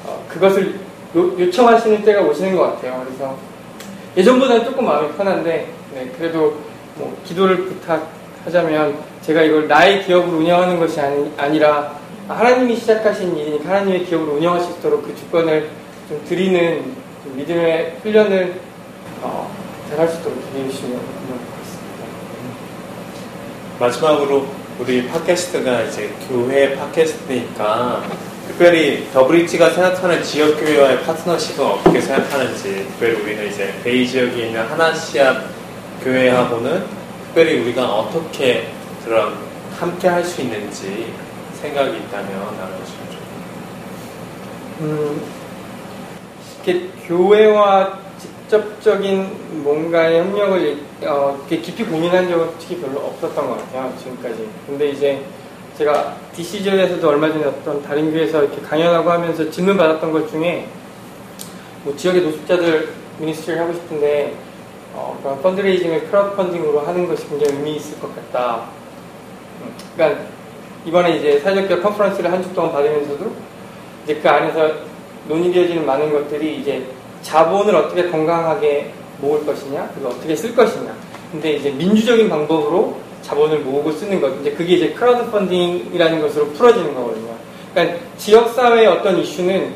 어, 0.05 0.25
그것을 0.29 0.75
요, 1.15 1.51
청하시는 1.51 2.03
때가 2.03 2.23
오시는 2.23 2.57
것 2.57 2.63
같아요. 2.63 3.03
그래서 3.05 3.37
예전보다는 4.17 4.65
조금 4.65 4.87
마음이 4.87 5.13
편한데 5.17 5.69
네, 5.95 6.11
그래도 6.19 6.57
뭐 6.97 7.17
기도를 7.25 7.65
부탁하자면 7.67 8.97
제가 9.23 9.43
이걸 9.43 9.69
나의 9.69 10.05
기업으로 10.05 10.39
운영하는 10.39 10.79
것이 10.79 11.01
아니, 11.01 11.31
아니라 11.37 11.95
하나님이 12.29 12.77
시작하신 12.77 13.37
일이니까 13.37 13.69
하나님의 13.71 14.05
기업으로 14.05 14.37
운영할 14.37 14.61
수 14.61 14.73
있도록 14.73 15.03
그 15.03 15.15
주권을 15.17 15.69
좀 16.09 16.23
드리는 16.27 16.83
좀 17.25 17.37
믿음의 17.37 17.97
훈련을 18.03 18.55
어, 19.23 19.51
잘할 19.93 20.09
수 20.09 20.21
있도록 20.21 20.39
해주시면 20.55 20.99
고맙겠습니다. 20.99 22.05
마지막으로 23.79 24.47
우리 24.79 25.07
팟캐스트가 25.07 25.83
이제 25.83 26.15
교회 26.29 26.75
팟캐스트니까 26.77 28.03
특별히 28.49 29.07
더브리지가 29.13 29.71
생각하는 29.71 30.23
지역교회와의 30.23 31.03
파트너십은 31.03 31.65
어떻게 31.65 32.01
생각하는지 32.01 32.87
특별히 32.89 33.21
우리는 33.21 33.49
이제 33.49 33.75
베이 33.85 34.09
지역에 34.09 34.47
있는 34.47 34.67
하나시아 34.67 35.43
교회하고는 36.03 36.87
특별히 37.27 37.61
우리가 37.61 37.87
어떻게 37.87 38.69
그런 39.05 39.35
함께 39.79 40.09
할 40.09 40.25
수 40.25 40.41
있는지 40.41 41.13
생각이 41.61 41.91
있다면 41.99 42.57
나눠주시면 42.57 43.07
좋겠습니다. 43.11 43.53
음, 44.81 45.23
이렇게 46.65 46.89
교회와 47.07 48.02
직접적인 48.53 49.63
뭔가의 49.65 50.21
협력을 50.21 50.77
어, 51.05 51.41
깊이 51.49 51.85
고민한 51.85 52.29
적은 52.29 52.51
솔직히 52.51 52.83
별로 52.83 53.01
없었던 53.01 53.49
것 53.49 53.59
같아요 53.59 53.91
지금까지. 53.99 54.47
근데 54.67 54.91
이제 54.91 55.25
제가 55.79 56.17
DC지역에서도 56.35 57.09
얼마 57.09 57.33
전에 57.33 57.47
어떤 57.47 57.83
다른 57.83 58.13
교회에서 58.13 58.45
이렇게 58.45 58.61
강연하고 58.61 59.11
하면서 59.11 59.51
질문 59.51 59.79
받았던 59.79 60.13
것 60.13 60.29
중에 60.31 60.67
뭐 61.85 61.97
지역의 61.97 62.23
노숙자들 62.23 62.91
ministry를 63.19 63.63
하고 63.63 63.73
싶은데 63.73 64.35
어, 64.93 65.19
그런 65.23 65.41
fundraising을 65.41 66.09
크라우드 66.09 66.37
펀딩으로 66.37 66.81
하는 66.81 67.09
것이 67.09 67.27
굉장히 67.29 67.55
의미 67.57 67.77
있을 67.77 67.99
것 68.01 68.15
같다. 68.15 68.65
음, 69.63 69.75
그러니까 69.97 70.21
이번에 70.85 71.17
이제 71.17 71.41
사회적 71.41 71.69
기업 71.69 71.83
컨퍼런스를 71.83 72.31
한 72.31 72.43
주 72.43 72.53
동안 72.53 72.73
받으면서도 72.73 73.33
이제 74.05 74.17
그 74.17 74.29
안에서 74.29 74.75
논의되어지는 75.27 75.87
많은 75.87 76.13
것들이 76.13 76.59
이제 76.59 76.85
자본을 77.23 77.75
어떻게 77.75 78.11
건강하게 78.11 78.93
모을 79.21 79.45
것이냐, 79.47 79.91
그리고 79.95 80.11
어떻게 80.11 80.35
쓸 80.35 80.55
것이냐. 80.55 80.95
근데 81.31 81.55
이제 81.55 81.71
민주적인 81.71 82.29
방법으로 82.29 82.97
자본을 83.23 83.61
모으고 83.61 83.93
쓰는 83.93 84.21
것. 84.21 84.41
이제 84.41 84.51
그게 84.51 84.75
이제 84.75 84.91
크라우드 84.91 85.31
펀딩이라는 85.31 86.21
것으로 86.21 86.49
풀어지는 86.49 86.95
거거든요. 86.95 87.35
그러니까 87.73 87.99
지역사회의 88.19 88.87
어떤 88.87 89.19
이슈는 89.19 89.73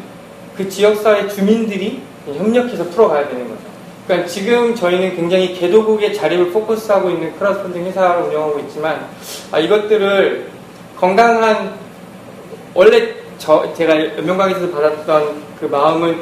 그 0.57 0.69
지역사회 0.69 1.29
주민들이 1.29 2.03
협력해서 2.27 2.85
풀어가야 2.85 3.29
되는 3.29 3.49
거죠. 3.49 3.61
그러니까 4.07 4.29
지금 4.29 4.75
저희는 4.75 5.17
굉장히 5.17 5.55
개도국의 5.55 6.15
자립을 6.15 6.51
포커스하고 6.53 7.11
있는 7.11 7.37
크라우드 7.39 7.63
펀딩 7.63 7.87
회사를 7.87 8.25
운영하고 8.25 8.59
있지만 8.61 9.09
아, 9.51 9.59
이것들을 9.59 10.49
건강한 10.97 11.75
원래 12.75 13.15
저 13.39 13.73
제가 13.75 14.17
연명강에서 14.17 14.71
받았던 14.71 15.43
그 15.61 15.67
마음은 15.67 16.19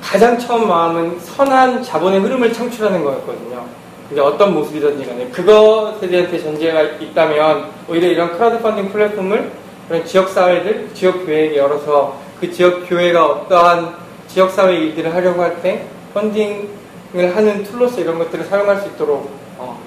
가장 0.00 0.38
처음 0.38 0.68
마음은 0.68 1.18
선한 1.20 1.82
자본의 1.82 2.20
흐름을 2.20 2.52
창출하는 2.52 3.04
거였거든요. 3.04 3.64
이제 4.10 4.20
어떤 4.20 4.54
모습이든지 4.54 5.06
간에 5.06 5.28
그것에 5.28 6.08
대한 6.08 6.30
전제가 6.30 6.82
있다면 6.82 7.66
오히려 7.88 8.08
이런 8.08 8.32
크라우드 8.32 8.60
펀딩 8.62 8.90
플랫폼을 8.90 9.52
그런 9.86 10.04
지역사회들, 10.04 10.90
지역교회에게 10.94 11.56
열어서 11.58 12.18
그 12.40 12.50
지역교회가 12.50 13.26
어떠한 13.26 13.96
지역사회 14.28 14.76
일들을 14.76 15.14
하려고 15.14 15.42
할 15.42 15.60
때 15.62 15.84
펀딩을 16.14 17.36
하는 17.36 17.64
tool로서 17.64 18.00
이런 18.00 18.18
것들을 18.18 18.44
사용할 18.46 18.80
수 18.80 18.88
있도록 18.88 19.30
어, 19.58 19.78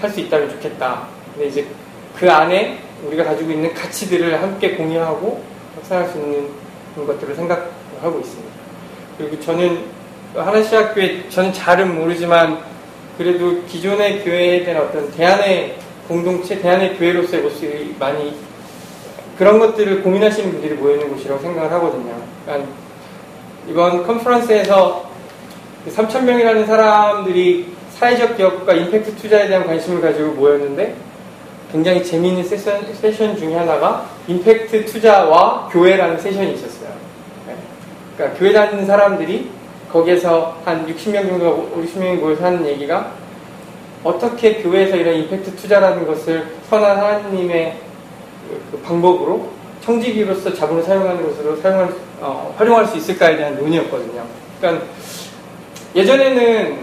할수 0.00 0.20
있다면 0.20 0.50
좋겠다. 0.50 1.08
근데 1.34 1.48
이제 1.48 1.66
그 2.16 2.30
안에 2.30 2.78
우리가 3.06 3.24
가지고 3.24 3.50
있는 3.52 3.72
가치들을 3.74 4.40
함께 4.40 4.76
공유하고 4.76 5.42
확산할 5.76 6.08
수 6.08 6.18
있는 6.18 6.48
것들을 7.06 7.34
생각하고 7.34 8.18
있습니다. 8.20 8.47
그리고 9.18 9.38
저는 9.40 9.84
하나시학교에 10.34 11.28
저는 11.28 11.52
잘은 11.52 11.96
모르지만 11.96 12.58
그래도 13.18 13.62
기존의 13.64 14.24
교회에 14.24 14.64
대한 14.64 14.84
어떤 14.84 15.10
대안의 15.10 15.76
공동체, 16.06 16.60
대안의 16.60 16.96
교회로서의 16.96 17.42
모습이 17.42 17.96
많이 17.98 18.34
그런 19.36 19.58
것들을 19.58 20.02
고민하시는 20.02 20.50
분들이 20.52 20.74
모이는 20.74 21.08
곳이라고 21.10 21.40
생각을 21.42 21.70
하거든요. 21.72 22.14
그러니까 22.44 22.68
이번 23.68 24.06
컨퍼런스에서 24.06 25.08
3,000명이라는 25.88 26.60
그 26.60 26.66
사람들이 26.66 27.72
사회적 27.90 28.36
기업과 28.36 28.72
임팩트 28.72 29.16
투자에 29.16 29.48
대한 29.48 29.66
관심을 29.66 30.00
가지고 30.00 30.32
모였는데 30.32 30.94
굉장히 31.72 32.04
재미있는 32.04 32.44
세션, 32.44 32.94
세션 32.94 33.36
중에 33.36 33.54
하나가 33.54 34.08
임팩트 34.26 34.86
투자와 34.86 35.68
교회라는 35.70 36.18
세션이 36.18 36.54
있었어요. 36.54 36.97
네. 38.18 38.24
그러니까 38.24 38.38
교회 38.38 38.52
다니는 38.52 38.84
사람들이 38.84 39.50
거기에서 39.92 40.58
한 40.64 40.86
60명 40.86 41.28
정도, 41.28 41.70
50명이 41.76 42.18
모여서 42.18 42.44
하는 42.44 42.66
얘기가 42.66 43.12
어떻게 44.02 44.60
교회에서 44.62 44.96
이런 44.96 45.14
임팩트 45.14 45.56
투자라는 45.56 46.06
것을 46.06 46.46
선한 46.68 46.98
하나님의 46.98 47.76
그 48.70 48.78
방법으로 48.78 49.48
청지기로서 49.82 50.52
자본을 50.52 50.82
사용하는 50.82 51.26
것으로 51.26 51.56
사용할, 51.56 51.90
어, 52.20 52.54
활용할 52.58 52.86
수 52.86 52.96
있을까에 52.96 53.36
대한 53.36 53.56
논의였거든요. 53.56 54.24
그러니까 54.60 54.84
예전에는 55.94 56.78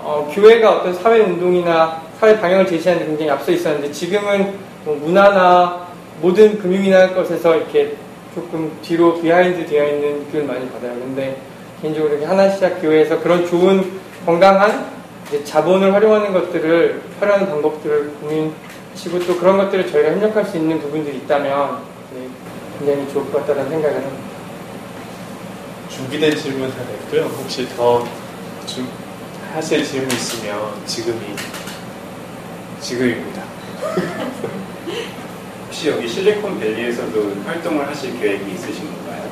어, 0.00 0.30
교회가 0.34 0.78
어떤 0.78 0.94
사회 0.94 1.20
운동이나 1.20 2.02
사회 2.18 2.38
방향을 2.40 2.66
제시하는 2.66 3.02
데 3.02 3.08
굉장히 3.08 3.30
앞서 3.30 3.52
있었는데 3.52 3.92
지금은 3.92 4.54
뭐 4.84 4.96
문화나 4.96 5.86
모든 6.20 6.58
금융이나 6.58 7.14
것에서 7.14 7.56
이렇게 7.56 7.96
조금 8.34 8.76
뒤로 8.82 9.20
behind 9.20 9.66
되어 9.66 9.88
있는 9.88 10.24
느낌을 10.24 10.44
많이 10.44 10.68
받아요. 10.70 10.92
근데 10.94 11.40
개인적으로 11.80 12.24
하나시작 12.26 12.80
교회에서 12.80 13.20
그런 13.20 13.46
좋은 13.46 14.00
건강한 14.26 14.92
자본을 15.44 15.92
활용하는 15.92 16.32
것들을 16.32 17.02
활용하는 17.20 17.48
방법들을 17.48 18.14
고민하시고 18.20 19.26
또 19.26 19.38
그런 19.38 19.56
것들을 19.58 19.90
저희가 19.90 20.10
협력할 20.10 20.44
수 20.46 20.56
있는 20.56 20.80
부분들이 20.80 21.18
있다면 21.18 21.82
네, 22.14 22.28
굉장히 22.78 23.12
좋을 23.12 23.30
것 23.30 23.46
같다는 23.46 23.68
생각을 23.70 23.96
합니다. 23.96 24.24
준비된 25.88 26.36
질문 26.36 26.70
다 26.70 26.76
됐고요. 26.86 27.24
혹시 27.24 27.68
더 27.76 28.04
주, 28.66 28.84
하실 29.52 29.84
질문 29.84 30.10
있으면 30.10 30.72
지금이 30.86 31.20
지금입니다. 32.80 33.42
혹시 35.74 35.88
여기 35.90 36.06
실리콘밸리에서도 36.06 37.32
활동을 37.44 37.88
하실 37.88 38.16
계획이 38.20 38.52
있으신 38.52 38.84
건가요? 38.94 39.22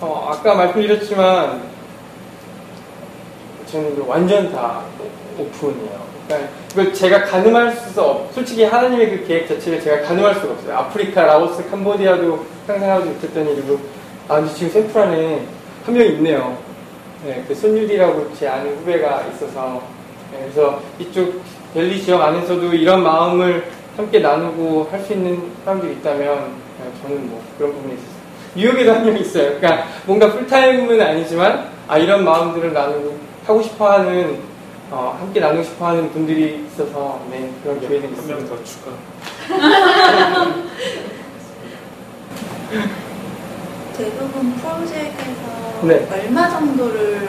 어, 0.00 0.30
아까 0.32 0.54
말씀드렸지만 0.54 1.60
저는 3.70 4.02
완전 4.06 4.50
다 4.50 4.80
오픈이에요. 5.38 6.08
그러니까 6.72 6.94
제가 6.96 7.24
가늠할 7.24 7.72
수 7.72 8.00
없, 8.00 8.32
솔직히 8.32 8.64
하나님의 8.64 9.10
그 9.10 9.26
계획 9.26 9.46
자체를 9.46 9.82
제가 9.82 10.08
가늠할 10.08 10.36
수가 10.36 10.54
없어요. 10.54 10.74
아프리카, 10.74 11.24
라오스, 11.24 11.68
캄보디아도 11.68 12.46
상상 12.66 12.90
하지 12.90 13.08
못했던 13.10 13.46
일이고, 13.50 13.78
아, 14.26 14.36
근데 14.36 14.54
지금 14.54 14.72
샌프란에 14.72 15.42
한 15.84 15.94
명 15.94 16.06
있네요. 16.06 16.56
네, 17.26 17.44
그 17.46 17.54
손유디라고 17.54 18.32
제 18.38 18.48
아는 18.48 18.74
후배가 18.78 19.26
있어서, 19.34 19.82
네, 20.32 20.38
그래서 20.44 20.80
이쪽 20.98 21.42
델리 21.74 22.00
지역 22.02 22.22
안에서도 22.22 22.72
이런 22.72 23.02
마음을 23.02 23.66
함께 23.98 24.20
나누고 24.20 24.88
할 24.92 25.00
수 25.02 25.12
있는 25.12 25.50
사람들이 25.64 25.94
있다면, 25.94 26.52
네, 26.78 26.90
저는 27.02 27.28
뭐 27.28 27.42
그런 27.58 27.72
부분이 27.74 27.94
있어요. 27.94 28.08
뉴욕에도 28.54 28.92
한 28.94 29.04
명 29.04 29.18
있어요. 29.18 29.56
그러니까 29.58 29.86
뭔가 30.06 30.32
풀타임은 30.32 31.00
아니지만, 31.00 31.68
아, 31.88 31.98
이런 31.98 32.24
마음들을 32.24 32.72
나누고 32.72 33.18
하고 33.46 33.60
싶어 33.62 33.90
하는 33.92 34.38
어, 34.90 35.16
함께 35.20 35.38
나누고 35.40 35.62
싶어 35.64 35.88
하는 35.88 36.10
분들이 36.12 36.64
있어서 36.72 37.20
네, 37.30 37.50
그런 37.62 37.78
기회들이 37.80 38.08
있습니다. 38.12 38.34
한 38.34 38.38
명 38.38 38.48
더 38.48 38.64
추가. 38.64 38.92
대부분 43.96 44.52
프로젝트에서 44.54 45.82
네. 45.82 46.08
얼마 46.12 46.48
정도를 46.48 47.28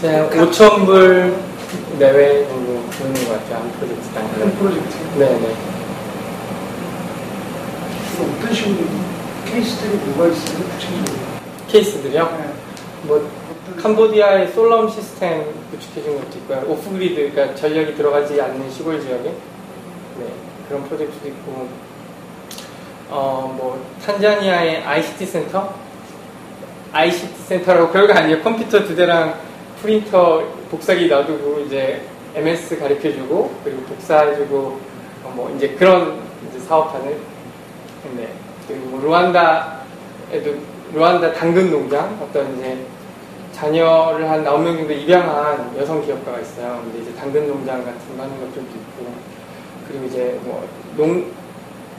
제가 0.00 0.28
5천 0.30 0.86
불 0.86 1.36
내외 1.98 2.44
보는 2.46 3.14
것 3.26 3.28
같아요. 3.28 3.62
한 3.62 3.72
프로젝트당. 3.72 4.24
한 4.24 4.52
프로젝트. 4.56 5.18
네네. 5.18 5.54
어떤 8.20 8.54
식으로 8.54 8.86
케이스들이 9.46 9.96
뭐가 9.96 10.32
있어요? 10.32 10.58
구체적으로. 10.58 11.20
케이스들이요? 11.68 12.36
네. 12.38 12.52
뭐 13.04 13.30
캄보디아의 13.80 14.48
솔럼 14.52 14.88
시스템 14.90 15.44
구축해준 15.70 16.16
것도 16.16 16.38
있고요. 16.38 16.62
오프그리드, 16.66 17.32
그러니까 17.32 17.54
전력이 17.54 17.94
들어가지 17.94 18.40
않는 18.40 18.70
시골 18.70 19.00
지역에 19.00 19.30
네, 20.18 20.26
그런 20.68 20.84
프로젝트도 20.84 21.28
있고, 21.28 21.68
어, 23.08 23.54
뭐 23.56 23.82
탄자니아의 24.04 24.82
ICT 24.84 25.24
센터, 25.24 25.72
ICT 26.92 27.42
센터라고 27.46 27.90
별거 27.90 28.12
아니에요. 28.12 28.42
컴퓨터 28.42 28.84
두 28.84 28.94
대랑 28.94 29.34
프린터 29.80 30.42
복사기 30.70 31.08
놔두고 31.08 31.60
이제 31.60 32.02
MS 32.34 32.78
가르쳐주고 32.78 33.50
그리고 33.64 33.82
복사해주고 33.82 34.80
어, 35.24 35.32
뭐 35.34 35.52
이제 35.56 35.68
그런 35.70 36.20
이제 36.48 36.58
사업하는 36.60 37.16
네. 38.16 38.28
그리고 38.66 38.86
뭐 38.86 39.00
르완다에도 39.00 40.54
르완다 40.94 41.32
당근 41.32 41.70
농장 41.70 42.18
어떤 42.22 42.56
이제 42.56 42.78
자녀를 43.52 44.30
한 44.30 44.44
9명 44.44 44.76
정도 44.78 44.92
입양한 44.92 45.76
여성 45.76 46.04
기업가가 46.04 46.40
있어요. 46.40 46.80
근데 46.84 47.00
이제 47.00 47.14
당근 47.18 47.46
농장 47.48 47.84
같은 47.84 48.16
거 48.16 48.22
하는 48.22 48.40
것들도 48.40 48.60
있고 48.60 49.12
그리고 49.88 50.06
이제 50.06 50.38
뭐 50.44 50.66
농, 50.96 51.30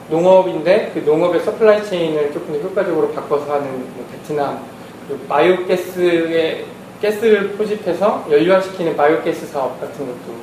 농업인데 0.10 0.92
그 0.94 1.00
농업의 1.00 1.42
supply 1.42 1.86
chain을 1.86 2.32
조금 2.32 2.54
더 2.54 2.60
효과적으로 2.68 3.12
바꿔서 3.12 3.54
하는 3.54 3.70
뭐 3.96 4.06
베트남 4.12 4.64
그리고 5.08 5.26
바이오가스의 5.28 6.66
가스를 7.02 7.54
포집해서 7.54 8.26
연료화시키는 8.30 8.96
바이오가스 8.96 9.48
사업 9.48 9.80
같은 9.80 10.06
것도 10.06 10.36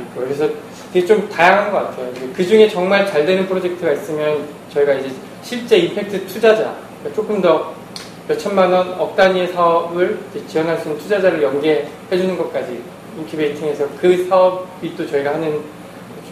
있고 0.00 0.20
그래서 0.20 0.48
되게 0.92 1.06
좀 1.06 1.28
다양한 1.28 1.72
것 1.72 1.78
같아요. 1.78 2.10
그 2.34 2.46
중에 2.46 2.68
정말 2.68 3.06
잘 3.06 3.26
되는 3.26 3.46
프로젝트가 3.46 3.92
있으면 3.92 4.46
저희가 4.72 4.94
이제 4.94 5.10
실제 5.42 5.76
임팩트 5.76 6.26
투자자 6.26 6.76
조금 7.14 7.40
더 7.40 7.74
몇천만 8.28 8.72
원, 8.72 8.98
억 8.98 9.14
단위의 9.14 9.48
사업을 9.48 10.18
지원할 10.48 10.78
수 10.78 10.88
있는 10.88 11.00
투자자를 11.00 11.42
연계해 11.42 11.86
주는 12.10 12.36
것까지 12.36 12.82
incubating해서 13.18 13.88
그 14.00 14.26
사업이 14.28 14.96
또 14.96 15.06
저희가 15.06 15.34
하는 15.34 15.60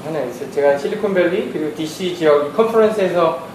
하나 0.04 0.22
있어요. 0.24 0.50
제가 0.50 0.76
실리콘밸리 0.76 1.50
그리고 1.50 1.74
DC 1.74 2.16
지역 2.16 2.54
컨퍼런스에서 2.54 3.48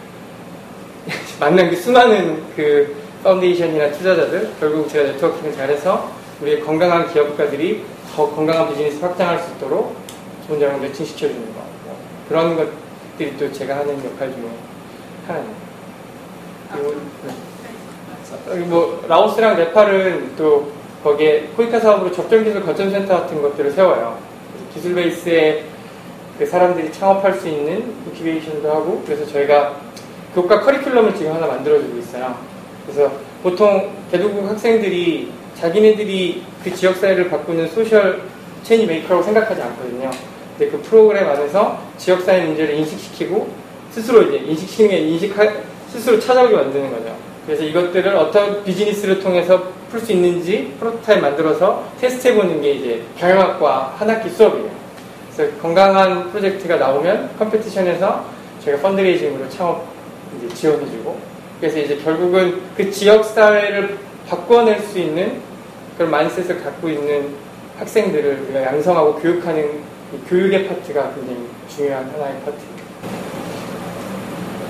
만난 1.39 1.69
그 1.69 1.75
수많은 1.75 2.43
그 2.55 2.95
foundation이나 3.23 3.91
투자자들 3.91 4.51
결국 4.59 4.89
제가 4.89 5.11
networking을 5.11 5.53
잘해서 5.53 6.11
우리의 6.41 6.61
건강한 6.61 7.11
기업가들이 7.11 7.83
더 8.15 8.29
건강한 8.29 8.69
비즈니스 8.69 8.99
확장할 8.99 9.39
수 9.39 9.51
있도록 9.53 9.95
좋은 10.47 10.59
자료 10.59 10.77
matching시켜주는 10.77 11.53
거 11.53 11.59
그런 12.27 12.55
것들이 12.55 13.37
또 13.37 13.51
제가 13.51 13.77
하는 13.77 13.97
역할 14.05 14.31
중에 14.31 14.49
하나입니다. 15.27 15.59
그리고 16.71 16.95
네. 17.25 17.33
여기 18.49 18.61
뭐 18.61 19.03
라오스랑 19.07 19.57
네팔은 19.57 20.35
또 20.37 20.71
거기에 21.03 21.49
코이카 21.55 21.79
사업으로 21.79 22.11
적정기술 22.11 22.63
거점센터 22.63 23.21
같은 23.21 23.41
것들을 23.41 23.71
세워요. 23.71 24.17
기술 24.73 24.95
베이스에 24.95 25.63
그 26.37 26.45
사람들이 26.45 26.91
창업할 26.91 27.33
수 27.33 27.47
있는 27.47 27.93
incubation도 28.07 28.69
하고 28.69 29.03
그래서 29.05 29.25
저희가 29.25 29.75
교과 30.35 30.61
커리큘럼을 30.61 31.17
지금 31.17 31.33
하나 31.33 31.47
만들어주고 31.47 31.97
있어요. 31.97 32.35
그래서 32.89 33.11
보통 33.43 33.91
개도국 34.11 34.49
학생들이 34.49 35.31
자기네들이 35.55 36.43
그 36.63 36.73
지역 36.73 36.97
사회를 36.97 37.29
바꾸는 37.29 37.67
social 37.69 38.23
change 38.63 38.87
maker라고 38.87 39.23
생각하지 39.23 39.61
않거든요. 39.61 40.09
근데 40.57 40.71
그 40.71 40.81
프로그램 40.81 41.29
안에서 41.29 41.79
지역 41.97 42.21
사회 42.21 42.45
문제를 42.45 42.75
인식시키고 42.75 43.49
스스로 43.91 44.23
이제 44.23 44.37
인식시키는 44.37 44.91
게 44.91 44.97
인식하, 44.97 45.47
스스로 45.89 46.19
찾아오게 46.19 46.55
만드는 46.55 46.91
거죠. 46.91 47.15
그래서 47.45 47.63
이것들을 47.63 48.15
어떤 48.15 48.63
비즈니스를 48.63 49.19
통해서 49.19 49.63
풀 49.89 49.99
수 49.99 50.11
있는지 50.11 50.73
프로토타입 50.79 51.21
만들어서 51.21 51.83
테스트해 51.99 52.35
보는 52.35 52.61
게 52.61 52.73
이제 52.73 53.03
경영학과 53.17 53.95
한 53.97 54.09
학기 54.09 54.29
수업이에요. 54.29 54.69
그래서 55.33 55.57
건강한 55.59 56.29
프로젝트가 56.29 56.75
나오면 56.75 57.37
competition에서 57.39 58.23
저희가 58.63 58.81
fundraising으로 58.81 59.49
창업 59.49 59.87
이제 60.37 60.53
지원해주고 60.53 61.38
그래서 61.59 61.79
이제 61.79 61.97
결국은 61.97 62.61
그 62.75 62.89
지역 62.89 63.23
사회를 63.25 63.97
바꿔낼 64.27 64.79
수 64.79 64.99
있는 64.99 65.41
그런 65.97 66.11
mindset을 66.11 66.63
갖고 66.63 66.87
있는 66.89 67.35
학생들을 67.77 68.45
우리가 68.45 68.63
양성하고 68.63 69.15
교육하는 69.15 69.81
교육의 70.27 70.67
파트가 70.67 71.13
굉장히 71.15 71.47
중요한 71.67 72.09
하나의 72.11 72.35
파트입니다. 72.45 72.79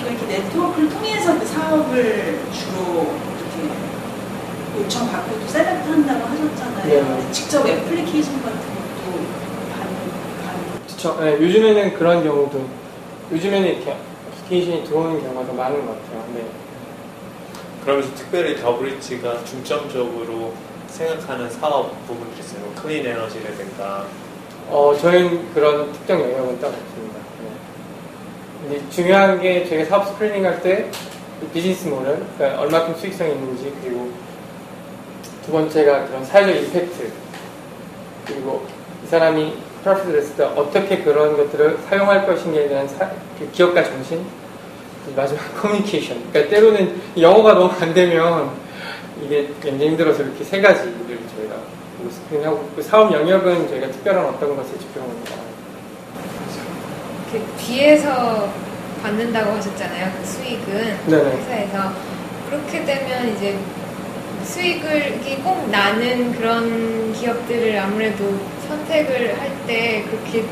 이렇게 0.10 0.26
네트워크를 0.26 0.90
통해서 0.90 1.38
그 1.38 1.46
사업을 1.46 2.40
주로 2.52 3.14
이렇게 3.38 3.70
요청받고 4.80 5.40
또 5.40 5.48
select 5.48 5.90
한다고 5.90 6.26
하셨잖아요. 6.26 6.88
네. 6.88 7.32
직접 7.32 7.68
애플리케이션 7.68 8.42
같은 8.42 8.60
것도 8.60 9.20
받는, 9.74 10.88
그쵸. 10.88 11.18
네, 11.22 11.34
요즘에는 11.34 11.94
그런 11.94 12.24
경우도 12.24 12.66
요즘에는 13.32 13.68
이렇게 13.68 13.96
애플리케이션이 14.50 14.84
들어오는 14.86 15.22
경우가 15.22 15.46
더 15.46 15.54
많은 15.54 15.86
것 15.86 16.04
같아요. 16.04 16.26
네. 16.34 16.44
그러면서 17.90 18.14
특별히 18.14 18.56
더브리지가 18.62 19.44
중점적으로 19.46 20.54
생각하는 20.90 21.50
사업 21.50 21.92
부분들이 22.06 22.40
있어요. 22.42 22.62
뭐 22.62 22.74
클린 22.84 23.04
에너지라든가 23.04 24.06
어, 24.70 24.96
저희는 25.02 25.52
그런 25.56 25.92
특정 25.94 26.22
영역은 26.22 26.62
따로 26.62 26.74
없습니다. 26.74 27.20
네. 28.70 28.80
중요한 28.92 29.42
게 29.42 29.68
저희가 29.68 29.86
사업 29.86 30.08
screening 30.10 30.46
할 30.46 30.62
때 30.62 30.92
비즈니스 31.52 31.88
모델, 31.88 32.20
그러니까 32.38 32.62
얼마큼 32.62 32.94
수익성이 32.96 33.32
있는지, 33.32 33.74
그리고 33.82 34.12
두 35.46 35.52
번째가 35.54 36.06
그런 36.08 36.24
사회적 36.26 36.56
임팩트, 36.64 37.12
그리고 38.28 38.68
이 39.04 39.08
사람이 39.08 39.54
profit를 39.84 40.20
했을 40.20 40.36
때 40.36 40.44
어떻게 40.44 41.02
그런 41.02 41.38
것들을 41.38 41.80
사용할 41.90 42.28
것인가에 42.28 42.68
대한 42.68 42.88
사- 42.90 43.10
그 43.40 43.50
기업가 43.52 43.84
정신, 43.84 44.24
마지막 45.16 45.40
커뮤니케이션. 45.62 46.18
그러니까 46.32 46.50
때로는 46.56 47.02
영어가 47.20 47.54
너무 47.54 47.72
안 47.80 47.94
되면 47.94 48.52
이게 49.24 49.50
굉장히 49.62 49.90
힘들어서 49.92 50.24
이렇게 50.24 50.44
세 50.44 50.62
가지를 50.62 50.94
저희가 51.36 51.56
스크린하고 52.10 52.70
그 52.76 52.82
사업 52.82 53.12
영역은 53.14 53.68
저희가 53.70 53.88
특별한 53.92 54.26
어떤 54.26 54.56
것에 54.56 54.70
집중합니다. 54.80 55.32
그 57.32 57.46
뒤에서 57.60 58.50
받는다고 59.04 59.52
하셨잖아요. 59.58 60.12
그 60.20 60.26
수익은 60.26 60.98
네네. 61.08 61.38
회사에서 61.38 61.94
그렇게 62.50 62.84
되면 62.84 63.36
이제 63.36 63.58
수익을 64.46 65.20
꼭 65.44 65.70
나는 65.70 66.34
그런 66.34 67.14
기업들을 67.14 67.78
아무래도 67.78 68.36
선택을 68.68 69.38
할 69.40 69.50
때 69.68 70.04
그렇게 70.10 70.44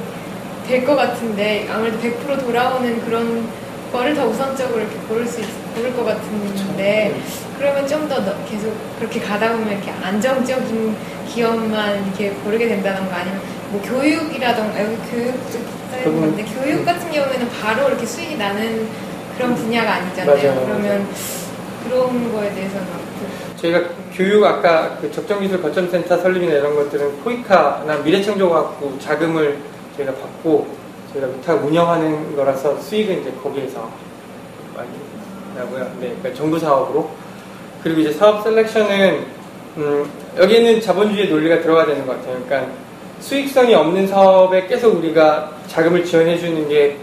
될 0.67 0.85
것 0.85 0.95
같은데 0.95 1.67
아무래도 1.71 1.97
100% 1.97 2.45
돌아오는 2.45 3.01
그런 3.05 3.47
거를 3.91 4.13
더 4.15 4.25
우선적으로 4.25 4.79
이렇게 4.81 4.95
고를 5.07 5.25
수 5.25 5.41
있, 5.41 5.45
고를 5.75 5.95
것 5.95 6.03
같은데 6.05 7.15
그러면 7.57 7.87
좀 7.87 8.07
더 8.07 8.15
계속 8.49 8.73
그렇게 8.99 9.19
가다 9.19 9.51
보면 9.51 9.69
이렇게 9.71 9.91
안정적인 9.91 10.95
기업만 11.27 12.05
이렇게 12.05 12.29
고르게 12.43 12.67
된다던가 12.67 13.17
아니면 13.17 13.41
뭐 13.71 13.81
교육이라던가 13.81 14.83
여기 14.83 14.95
교육 15.11 15.33
건데 16.03 16.45
교육 16.45 16.85
같은 16.85 17.11
경우에는 17.11 17.49
바로 17.61 17.87
이렇게 17.89 18.05
수익이 18.05 18.37
나는 18.37 18.87
그런 19.35 19.55
분야가 19.55 19.95
아니잖아요. 19.95 20.35
맞아요. 20.35 20.65
그러면 20.65 21.07
그런 21.83 22.31
거에 22.33 22.53
대해서는 22.53 22.85
어떻게- 22.87 23.57
저희가 23.61 23.81
교육 24.13 24.43
아까 24.45 24.97
그 25.01 25.11
적정기술 25.11 25.61
거점센터 25.61 26.17
설립이나 26.17 26.53
이런 26.53 26.75
것들은 26.75 27.21
코이카나 27.23 27.97
미래창조과학부 28.03 28.97
자금을 28.99 29.57
저희가 29.95 30.13
받고 30.13 30.67
저희가 31.17 31.27
위탁 31.27 31.65
운영하는 31.65 32.35
거라서 32.35 32.77
수익은 32.79 33.21
이제 33.21 33.31
거기에서 33.43 33.89
많이 34.75 34.89
나고요. 35.55 35.83
네, 35.99 36.15
그러니까 36.19 36.33
정부 36.33 36.59
사업으로 36.59 37.09
그리고 37.83 38.01
이제 38.01 38.11
사업 38.11 38.43
셀렉션은 38.43 39.25
음, 39.77 40.09
여기는 40.37 40.81
자본주의 40.81 41.29
논리가 41.29 41.61
들어가야 41.61 41.85
되는 41.85 42.05
것 42.05 42.17
같아요. 42.17 42.41
그러니까 42.45 42.71
수익성이 43.19 43.73
없는 43.73 44.07
사업에 44.07 44.67
계속 44.67 44.95
우리가 44.97 45.51
자금을 45.67 46.05
지원해 46.05 46.37
주는 46.37 46.67
게 46.67 46.97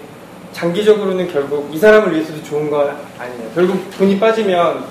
장기적으로는 0.52 1.28
결국 1.28 1.68
이 1.72 1.78
사람을 1.78 2.14
위해서도 2.14 2.42
좋은 2.44 2.70
건 2.70 2.96
아니에요. 3.18 3.50
결국 3.54 3.90
돈이 3.96 4.18
빠지면 4.18 4.84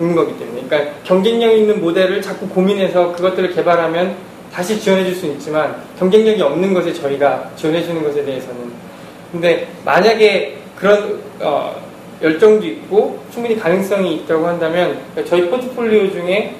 있는 0.00 0.16
거기 0.16 0.38
때문에. 0.38 0.62
그러니까 0.66 0.92
경쟁력 1.04 1.52
있는 1.52 1.80
모델을 1.80 2.20
자꾸 2.22 2.48
고민해서 2.48 3.12
그것들을 3.12 3.54
개발하면 3.54 4.16
다시 4.54 4.78
지원해 4.80 5.04
줄 5.04 5.16
수는 5.16 5.34
있지만 5.34 5.82
경쟁력이 5.98 6.40
없는 6.40 6.72
것에 6.72 6.92
저희가 6.92 7.50
지원해 7.56 7.82
주는 7.82 8.04
것에 8.04 8.24
대해서는. 8.24 8.72
근데 9.32 9.66
만약에 9.84 10.58
그런 10.76 11.20
어, 11.40 11.74
열정도 12.22 12.64
있고 12.64 13.18
충분히 13.32 13.58
가능성이 13.58 14.14
있다고 14.14 14.46
한다면 14.46 15.00
저희 15.26 15.50
포트폴리오 15.50 16.12
중에 16.12 16.54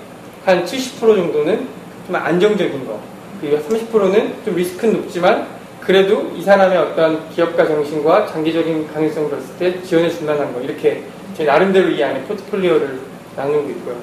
한 0.44 0.64
70% 0.64 0.98
정도는 1.00 1.68
좀 2.08 2.16
안정적인 2.16 2.84
거. 2.84 2.98
그리고 3.40 3.58
30%는 3.58 4.34
좀 4.44 4.56
리스크는 4.56 4.94
높지만 4.94 5.46
그래도 5.80 6.32
이 6.36 6.42
사람의 6.42 6.76
어떤 6.76 7.30
기업가 7.30 7.64
정신과 7.64 8.26
장기적인 8.26 8.92
가능성을 8.92 9.30
봤을 9.30 9.56
때 9.56 9.82
지원해 9.84 10.10
줄 10.10 10.26
만한 10.26 10.52
거. 10.52 10.60
이렇게 10.60 11.04
제 11.36 11.44
나름대로 11.44 11.90
이 11.90 12.02
안에 12.02 12.22
포트폴리오를 12.22 12.98
나누고 13.36 13.70
있고요. 13.70 13.96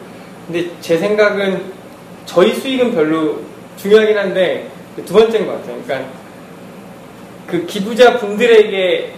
근데 0.47 0.69
제 0.79 0.97
생각은 0.97 1.81
저희 2.25 2.53
수익은 2.53 2.93
별로 2.93 3.50
중요하긴 3.81 4.17
한데 4.17 4.69
그 4.95 5.06
두 5.06 5.13
번째인 5.13 5.45
것 5.45 5.53
같아요. 5.53 5.81
그러니까 5.83 6.09
그 7.47 7.65
기부자 7.65 8.17
분들에게 8.17 9.13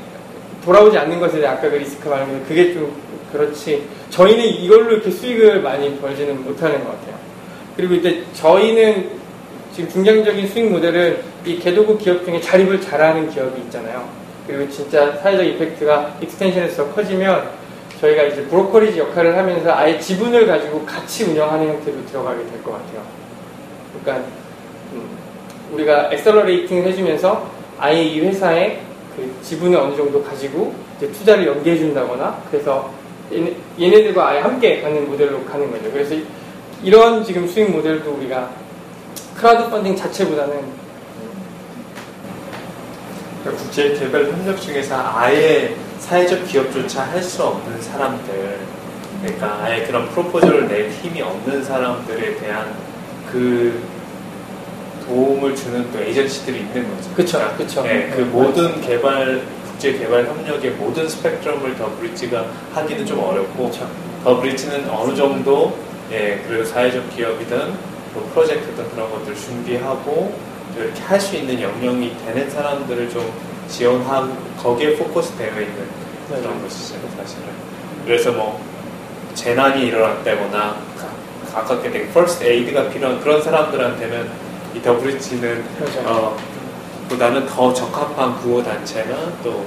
돌아오지 0.63 0.97
않는 0.97 1.19
것에 1.19 1.37
대해 1.39 1.47
아까 1.47 1.69
그 1.69 1.75
리스크 1.75 2.09
게 2.09 2.15
그게 2.47 2.73
좀 2.73 2.95
그렇지. 3.31 3.83
저희는 4.09 4.45
이걸로 4.45 4.91
이렇게 4.93 5.09
수익을 5.11 5.61
많이 5.61 5.97
벌지는 5.99 6.43
못하는 6.43 6.83
것 6.83 6.91
같아요. 6.91 7.15
그리고 7.75 7.95
이제 7.95 8.23
저희는 8.33 9.09
지금 9.73 9.89
중장기적인 9.89 10.47
수익 10.47 10.69
모델은 10.71 11.17
이 11.45 11.57
개도국 11.57 11.97
기업 11.99 12.23
중에 12.23 12.39
자립을 12.39 12.79
잘하는 12.79 13.29
기업이 13.29 13.59
있잖아요. 13.63 14.07
그리고 14.45 14.69
진짜 14.69 15.13
사회적 15.17 15.45
impact가 15.45 16.17
extension돼서 16.21 16.89
커지면 16.93 17.49
저희가 17.99 18.23
이제 18.23 18.43
brokerage 18.43 18.99
역할을 18.99 19.35
하면서 19.37 19.73
아예 19.73 19.97
지분을 19.99 20.45
가지고 20.45 20.85
같이 20.85 21.23
운영하는 21.23 21.67
형태로 21.69 22.05
들어가게 22.05 22.37
될 22.45 22.61
것 22.63 22.73
같아요. 22.73 23.01
그러니까 24.03 24.27
음, 24.27 24.42
우리가 25.73 26.09
accelerating을 26.13 26.85
해주면서 26.87 27.47
아예 27.79 28.03
이 28.03 28.19
회사에 28.21 28.79
그 29.15 29.31
지분을 29.43 29.77
어느 29.77 29.95
정도 29.95 30.23
가지고 30.23 30.73
이제 30.97 31.11
투자를 31.11 31.47
연계해 31.47 31.77
준다거나 31.77 32.41
그래서 32.49 32.89
얘네, 33.31 33.55
얘네들과 33.79 34.29
아예 34.29 34.39
함께 34.39 34.81
가는 34.81 35.07
모델로 35.09 35.43
가는 35.45 35.69
거죠. 35.71 35.91
그래서 35.91 36.13
이- 36.15 36.25
이런 36.83 37.23
지금 37.23 37.47
수익 37.47 37.69
모델도 37.71 38.11
우리가 38.11 38.49
크라우드 39.35 39.69
펀딩 39.69 39.95
자체보다는 39.95 40.83
그러니까 43.41 43.63
국제 43.63 43.93
개발 43.93 44.25
협력 44.25 44.59
중에서 44.61 44.95
아예 45.15 45.75
사회적 45.99 46.45
기업조차 46.47 47.03
할 47.03 47.21
수 47.21 47.43
없는 47.43 47.81
사람들, 47.81 48.59
그러니까 49.21 49.59
아예 49.63 49.83
그런 49.85 50.07
프로포즈를 50.09 50.67
낼 50.67 50.89
힘이 50.91 51.21
없는 51.21 51.63
사람들에 51.63 52.35
대한 52.37 52.73
그 53.31 53.81
도움을 55.05 55.55
주는 55.55 55.91
또 55.91 55.99
에이전시들이 55.99 56.59
있는 56.59 56.95
거죠. 56.95 57.13
그쵸, 57.15 57.37
그러니까, 57.37 57.57
그쵸. 57.57 57.83
예, 57.87 58.09
그 58.15 58.21
네, 58.21 58.23
모든 58.25 58.81
개발 58.81 59.41
국제 59.71 59.93
개발 59.97 60.25
협력의 60.25 60.71
모든 60.71 61.07
스펙트럼을 61.09 61.75
더 61.77 61.89
브릿지가 61.97 62.45
하기는 62.73 63.05
좀 63.05 63.19
어렵고 63.19 63.69
그쵸. 63.69 63.87
더 64.23 64.39
브릿지는 64.39 64.89
어느 64.89 65.15
정도 65.15 65.77
예 66.11 66.41
그리고 66.47 66.63
사회적 66.63 67.15
기업이든 67.15 67.73
뭐 68.13 68.29
프로젝트든 68.33 68.89
그런 68.91 69.09
것들 69.11 69.35
준비하고 69.35 70.33
이렇게 70.77 71.01
할 71.01 71.19
수 71.19 71.35
있는 71.35 71.59
역량이 71.61 72.15
되는 72.25 72.49
사람들을 72.49 73.09
좀 73.09 73.31
지원하고 73.67 74.33
거기에 74.61 74.95
포커스 74.95 75.33
되어 75.37 75.49
있는 75.49 75.87
네. 76.29 76.39
그런 76.41 76.61
것이죠 76.61 76.95
사실은. 77.17 77.43
그래서 78.05 78.31
뭐 78.31 78.59
재난이 79.33 79.87
일어났다거나 79.87 80.75
가- 80.97 81.53
가깝게 81.53 81.91
되게 81.91 82.07
first 82.09 82.43
aid가 82.43 82.89
필요한 82.89 83.19
그런 83.21 83.41
사람들한테는 83.41 84.42
이 84.75 84.81
더브리지는 84.81 85.63
그렇죠. 85.77 85.99
어, 86.05 86.37
보다는 87.09 87.45
더 87.47 87.73
적합한 87.73 88.37
구호 88.39 88.63
단체나 88.63 89.15
또 89.43 89.65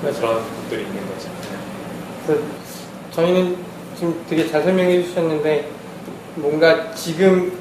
그렇죠. 0.00 0.20
그런 0.20 0.34
것들이 0.62 0.82
있는 0.82 0.96
거죠. 1.08 1.28
네. 1.28 1.56
그래서 2.26 2.42
저희는 3.12 3.56
지금 3.96 4.24
되게 4.28 4.48
잘 4.48 4.62
설명해 4.62 5.02
주셨는데 5.02 5.68
뭔가 6.36 6.92
지금 6.94 7.52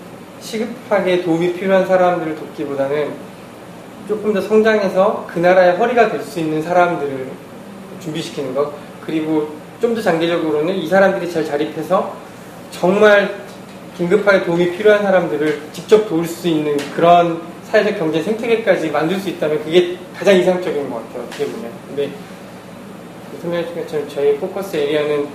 시급하게 0.41 1.23
도움이 1.23 1.53
필요한 1.53 1.85
사람들을 1.87 2.35
돕기보다는 2.35 3.11
조금 4.07 4.33
더 4.33 4.41
성장해서 4.41 5.27
그 5.31 5.39
나라의 5.39 5.77
허리가 5.77 6.09
될 6.09 6.21
수 6.23 6.39
있는 6.39 6.61
사람들을 6.61 7.31
준비시키는 8.01 8.53
것 8.53 8.73
그리고 9.05 9.49
좀 9.79 9.93
더 9.95 10.01
장기적으로는 10.01 10.75
이 10.75 10.87
사람들이 10.87 11.29
잘 11.31 11.43
자립해서 11.45 12.13
정말 12.71 13.42
긴급하게 13.97 14.45
도움이 14.45 14.77
필요한 14.77 15.03
사람들을 15.03 15.61
직접 15.71 16.07
도울 16.07 16.25
수 16.25 16.47
있는 16.47 16.77
그런 16.95 17.41
사회적 17.65 17.97
경제 17.97 18.21
생태계까지 18.21 18.89
만들 18.91 19.19
수 19.19 19.29
있다면 19.29 19.63
그게 19.63 19.97
가장 20.17 20.35
이상적인 20.35 20.89
것 20.89 21.07
같아요 21.07 21.23
어떻게 21.23 21.45
보면 21.45 21.71
근데 21.87 22.09
주신 23.41 23.75
것처럼 23.75 24.07
저희 24.07 24.37
포커스 24.37 24.77
에리아는 24.77 25.27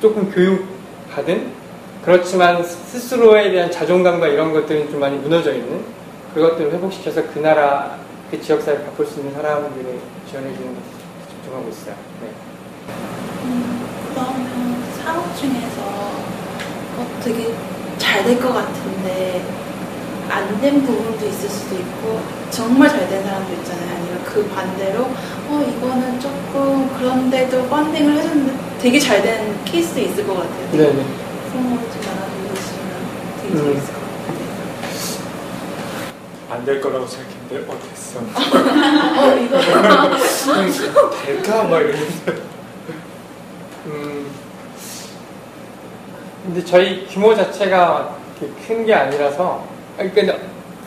조금 0.00 0.30
교육받은 0.30 1.52
그렇지만 2.04 2.64
스스로에 2.64 3.50
대한 3.50 3.70
자존감과 3.70 4.28
이런 4.28 4.52
것들은 4.52 4.90
좀 4.90 5.00
많이 5.00 5.16
무너져 5.18 5.52
있는 5.52 5.84
그것들을 6.34 6.72
회복시켜서 6.72 7.22
그 7.34 7.38
나라 7.40 7.98
그 8.30 8.40
지역사회를 8.40 8.84
바꿀 8.86 9.06
수 9.06 9.20
있는 9.20 9.34
사람들을 9.34 9.98
지원해 10.30 10.54
주는 10.54 10.74
것에 10.74 10.86
집중하고 11.28 11.68
있어요. 11.68 11.94
네. 12.22 12.30
음, 13.44 13.86
그러면 14.14 14.82
사업 15.02 15.36
중에서 15.36 15.82
어, 16.96 17.20
되게 17.22 17.52
잘 18.10 18.24
될 18.24 18.40
것 18.40 18.52
같은데 18.52 19.40
안 20.28 20.60
된 20.60 20.82
부분도 20.84 21.26
있을 21.26 21.48
수도 21.48 21.76
있고 21.76 22.20
정말 22.50 22.88
잘 22.88 23.08
된 23.08 23.22
사람도 23.22 23.52
있잖아요. 23.54 23.88
아니면 23.96 24.24
그 24.24 24.44
반대로 24.48 25.02
어 25.48 25.64
이거는 25.68 26.18
조금 26.20 26.88
그런데도 26.98 27.66
펀딩을 27.68 28.16
해줬는데 28.18 28.52
되게 28.80 28.98
잘 28.98 29.22
된 29.22 29.56
케이스도 29.64 30.00
있을 30.00 30.26
것 30.26 30.34
같아요. 30.34 30.70
되게 30.72 30.84
네네. 30.84 31.04
그런 31.52 31.70
거좀 31.76 32.00
나눠주시면 32.02 32.90
되게 33.42 33.54
음. 33.54 33.56
재밌을 33.58 33.94
것 33.94 34.00
같아요. 34.00 34.10
안 36.52 36.64
될 36.64 36.80
거라고 36.80 37.06
생각했는데 37.06 37.72
어땠어? 37.72 38.18
어 39.20 39.36
이거 39.36 39.60
될까? 41.24 41.62
막 41.64 41.78
이러면서 41.80 42.32
음, 43.86 44.26
근데 46.44 46.64
저희 46.64 47.06
규모 47.06 47.34
자체가 47.34 48.16
큰 48.66 48.86
게 48.86 48.94
아니라서, 48.94 49.62
아니, 49.98 50.10
그러니까 50.12 50.38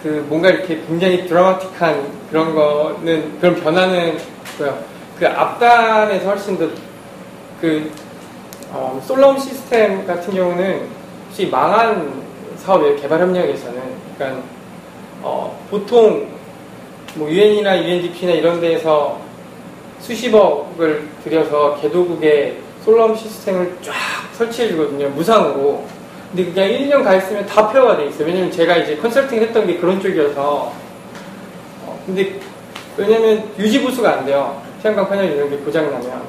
그 0.01 0.25
뭔가 0.27 0.49
이렇게 0.49 0.81
굉장히 0.87 1.27
드라마틱한 1.27 2.01
그런 2.29 2.55
거는, 2.55 3.39
그런 3.39 3.55
변화는 3.55 4.17
있고요. 4.53 4.77
그 5.19 5.27
앞단에서 5.27 6.29
훨씬 6.29 6.57
더 6.57 6.67
그, 7.61 7.91
어, 8.71 8.99
솔롬 9.05 9.37
시스템 9.37 10.05
같은 10.07 10.33
경우는 10.33 10.87
혹시 11.27 11.45
망한 11.47 12.23
사업이에요. 12.57 12.95
개발 12.97 13.21
협력에서는. 13.21 13.81
그러니까, 14.17 14.41
어, 15.21 15.57
보통 15.69 16.27
뭐 17.15 17.29
UN이나 17.29 17.77
UNDP나 17.77 18.31
이런 18.33 18.59
데에서 18.59 19.19
수십억을 19.99 21.07
들여서 21.23 21.77
개도국에 21.81 22.57
솔럼 22.86 23.15
시스템을 23.15 23.78
쫙 23.82 23.93
설치해 24.34 24.69
주거든요. 24.69 25.10
무상으로. 25.10 25.86
근데 26.36 26.52
그냥 26.52 26.69
1년 26.69 27.04
가 27.04 27.15
있으면 27.15 27.46
다 27.46 27.72
폐허가 27.72 27.96
돼 27.98 28.08
있어요. 28.08 28.28
왜냐면 28.28 28.52
제가 28.52 28.78
이제 28.78 28.98
컨설팅 28.98 29.41
했던 29.41 29.65
게 29.67 29.78
그런 29.78 30.02
쪽이어서. 30.02 30.74
어, 31.86 32.04
근데 32.06 32.39
왜냐면 32.98 33.43
유지 33.58 33.82
보수가 33.82 34.12
안 34.12 34.26
돼요. 34.26 34.62
태양광 34.82 35.10
패널 35.10 35.26
이런 35.26 35.50
게 35.50 35.58
고장나면. 35.58 36.24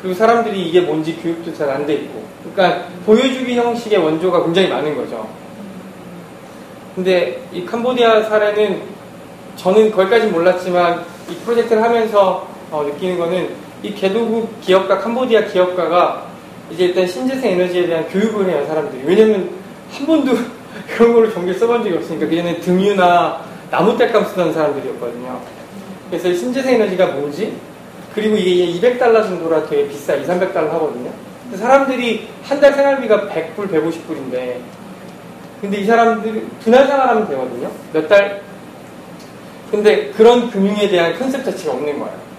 그리고 0.00 0.14
사람들이 0.14 0.62
이게 0.68 0.80
뭔지 0.80 1.14
교육도 1.16 1.52
잘 1.54 1.68
안 1.68 1.84
돼 1.84 1.94
있고. 1.94 2.22
그러니까 2.54 2.86
보여주기 3.04 3.54
형식의 3.58 3.98
원조가 3.98 4.44
굉장히 4.44 4.68
많은 4.68 4.96
거죠. 4.96 5.28
근데 6.94 7.42
이 7.52 7.66
캄보디아 7.66 8.22
사례는 8.22 8.82
저는 9.56 9.90
거기까지 9.90 10.28
몰랐지만 10.28 11.04
이 11.28 11.34
프로젝트를 11.44 11.82
하면서 11.82 12.46
어, 12.70 12.82
느끼는 12.84 13.18
거는 13.18 13.50
이 13.82 13.94
개도국 13.94 14.60
기업가 14.60 14.98
캄보디아 14.98 15.44
기업가가 15.44 16.26
이제 16.70 16.86
일단 16.86 17.06
신재생 17.06 17.52
에너지에 17.52 17.86
대한 17.86 18.06
교육을 18.08 18.48
해요 18.48 18.64
사람들이. 18.66 19.02
왜냐면 19.04 19.50
한 19.92 20.06
번도 20.06 20.32
그런 20.96 21.14
거를 21.14 21.32
경기에 21.34 21.54
써본 21.54 21.82
적이 21.82 21.96
없으니까. 21.96 22.26
그전에 22.26 22.60
등유나 22.60 23.40
나무 23.70 23.96
땔감 23.96 24.24
쓰던 24.26 24.52
사람들이었거든요. 24.52 25.40
그래서 26.10 26.32
신재생 26.34 26.74
에너지가 26.74 27.06
뭔지? 27.06 27.56
그리고 28.14 28.36
이게 28.36 28.78
200달러 28.80 29.22
정도라 29.22 29.66
되게 29.68 29.88
비싸 29.88 30.14
2, 30.14 30.24
300달러 30.26 30.68
하거든요. 30.70 31.10
사람들이 31.54 32.28
한 32.44 32.60
달 32.60 32.72
생활비가 32.74 33.28
100불, 33.28 33.70
150불인데 33.70 34.56
근데 35.60 35.78
이 35.78 35.84
사람들 35.84 36.46
분할 36.62 36.86
생활하면 36.86 37.28
되거든요. 37.28 37.70
몇 37.92 38.08
달? 38.08 38.40
근데 39.70 40.10
그런 40.10 40.50
금융에 40.50 40.88
대한 40.88 41.16
컨셉 41.18 41.44
자체가 41.44 41.72
없는 41.74 41.98
거예요. 41.98 42.29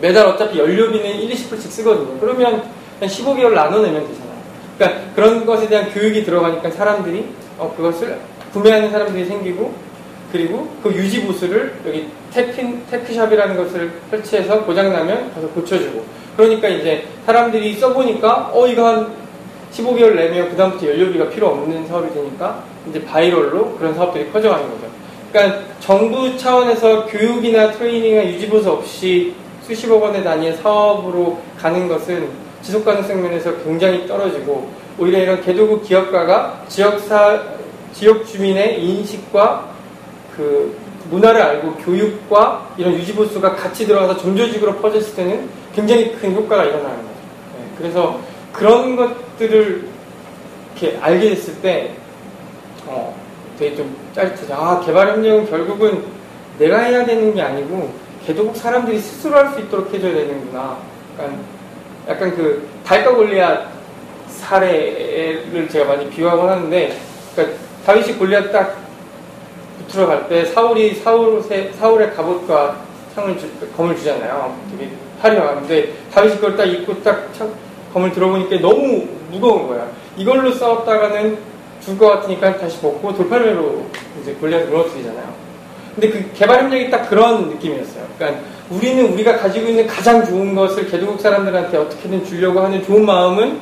매달 0.00 0.26
어차피 0.26 0.58
연료비는 0.58 1.20
1, 1.20 1.30
20불씩 1.30 1.70
쓰거든요. 1.70 2.18
그러면 2.20 2.62
한 3.00 3.08
15개월 3.08 3.52
나눠내면 3.52 4.06
되잖아요. 4.06 4.38
그러니까 4.76 5.14
그런 5.14 5.44
것에 5.44 5.68
대한 5.68 5.90
교육이 5.90 6.24
들어가니까 6.24 6.70
사람들이 6.70 7.26
어, 7.58 7.74
그것을 7.76 8.18
구매하는 8.52 8.90
사람들이 8.90 9.24
생기고 9.26 9.88
그리고 10.32 10.68
그 10.82 10.92
유지 10.92 11.22
보수를 11.22 11.74
여기 11.86 12.08
테핀, 12.32 12.82
테크샵이라는 12.90 13.56
것을 13.56 13.90
설치해서 14.10 14.64
고장 14.64 14.92
나면 14.92 15.32
가서 15.34 15.48
고쳐주고 15.48 16.04
그러니까 16.36 16.68
이제 16.68 17.06
사람들이 17.24 17.74
써보니까 17.74 18.50
어 18.52 18.66
이거 18.66 18.86
한 18.86 19.12
15개월 19.72 20.14
내면 20.14 20.50
그다음부터 20.50 20.86
연료비가 20.86 21.28
필요 21.30 21.48
없는 21.48 21.86
사업이 21.88 22.12
되니까 22.12 22.62
이제 22.88 23.04
바이럴로 23.04 23.76
그런 23.76 23.94
사업들이 23.94 24.30
커져가는 24.30 24.64
거죠. 24.68 24.86
그러니까 25.32 25.62
정부 25.80 26.36
차원에서 26.36 27.06
교육이나 27.06 27.72
트레이닝이나 27.72 28.26
유지 28.26 28.48
보수 28.48 28.70
없이 28.70 29.34
수십억 29.68 30.02
원의 30.02 30.24
단위의 30.24 30.56
사업으로 30.56 31.38
가는 31.60 31.86
것은 31.88 32.30
지속 32.62 32.86
가능성 32.86 33.22
면에서 33.22 33.54
굉장히 33.58 34.06
떨어지고 34.06 34.70
오히려 34.98 35.18
이런 35.18 35.42
개도국 35.42 35.84
기업가가 35.84 36.64
지역사 36.68 37.42
지역 37.92 38.26
주민의 38.26 38.82
인식과 38.82 39.68
그 40.34 40.74
문화를 41.10 41.42
알고 41.42 41.74
교육과 41.74 42.74
이런 42.78 42.94
유지보수가 42.94 43.56
같이 43.56 43.86
들어가서 43.86 44.16
전조직으로 44.16 44.76
퍼졌을 44.76 45.14
때는 45.14 45.48
굉장히 45.74 46.12
큰 46.14 46.34
효과가 46.34 46.64
일어나는 46.64 46.96
거죠. 46.96 47.08
네, 47.58 47.70
그래서 47.76 48.20
그런 48.52 48.96
것들을 48.96 49.86
이렇게 50.80 50.98
알게 50.98 51.28
됐을 51.30 51.60
때 51.60 51.92
어, 52.86 53.14
되게 53.58 53.76
좀 53.76 53.94
짜릿하죠. 54.14 54.54
아, 54.54 54.80
개발협력은 54.80 55.50
결국은 55.50 56.04
내가 56.58 56.78
해야 56.78 57.04
되는 57.04 57.34
게 57.34 57.42
아니고 57.42 58.07
개도국 58.28 58.54
사람들이 58.54 58.98
스스로 58.98 59.36
할 59.36 59.54
수 59.54 59.60
있도록 59.60 59.92
해줘야 59.92 60.12
되는구나. 60.12 60.76
약간, 61.14 61.38
약간 62.06 62.36
그 62.36 62.68
달과 62.84 63.14
골리앗 63.14 63.68
사례를 64.28 65.66
제가 65.70 65.86
많이 65.86 66.10
비유하곤 66.10 66.46
하는데, 66.46 66.98
그러니까 67.34 67.58
다윗이 67.86 68.18
골리앗 68.18 68.52
딱 68.52 68.76
붙으러 69.78 70.06
갈 70.08 70.28
때 70.28 70.44
사울이 70.44 70.96
사울의, 70.96 71.72
사울의 71.72 72.14
갑옷과 72.14 72.76
창을 73.14 73.38
주, 73.38 73.48
검을 73.74 73.96
주잖아요. 73.96 74.54
되게 74.72 74.90
화려한데 75.20 75.94
다윗이 76.12 76.34
그걸 76.34 76.54
딱 76.54 76.66
입고 76.66 77.02
딱 77.02 77.32
창, 77.32 77.50
검을 77.94 78.12
들어보니까 78.12 78.60
너무 78.60 79.08
무거운 79.30 79.68
거야. 79.68 79.88
이걸로 80.18 80.52
싸웠다가는 80.52 81.38
죽을 81.80 81.98
것 81.98 82.08
같으니까 82.20 82.58
다시 82.58 82.78
벗고 82.82 83.14
돌팔매로 83.14 83.86
이제 84.20 84.34
골리앗을 84.34 84.68
무너뜨리잖아요. 84.68 85.47
근데 85.98 86.10
그 86.10 86.32
개발 86.32 86.62
협력이 86.62 86.90
딱 86.90 87.10
그런 87.10 87.48
느낌이었어요. 87.48 88.04
그러니까 88.16 88.40
우리는 88.70 89.12
우리가 89.12 89.38
가지고 89.38 89.66
있는 89.66 89.86
가장 89.88 90.24
좋은 90.24 90.54
것을 90.54 90.86
개도국 90.88 91.20
사람들한테 91.20 91.76
어떻게든 91.76 92.24
주려고 92.24 92.60
하는 92.60 92.84
좋은 92.84 93.04
마음은 93.04 93.58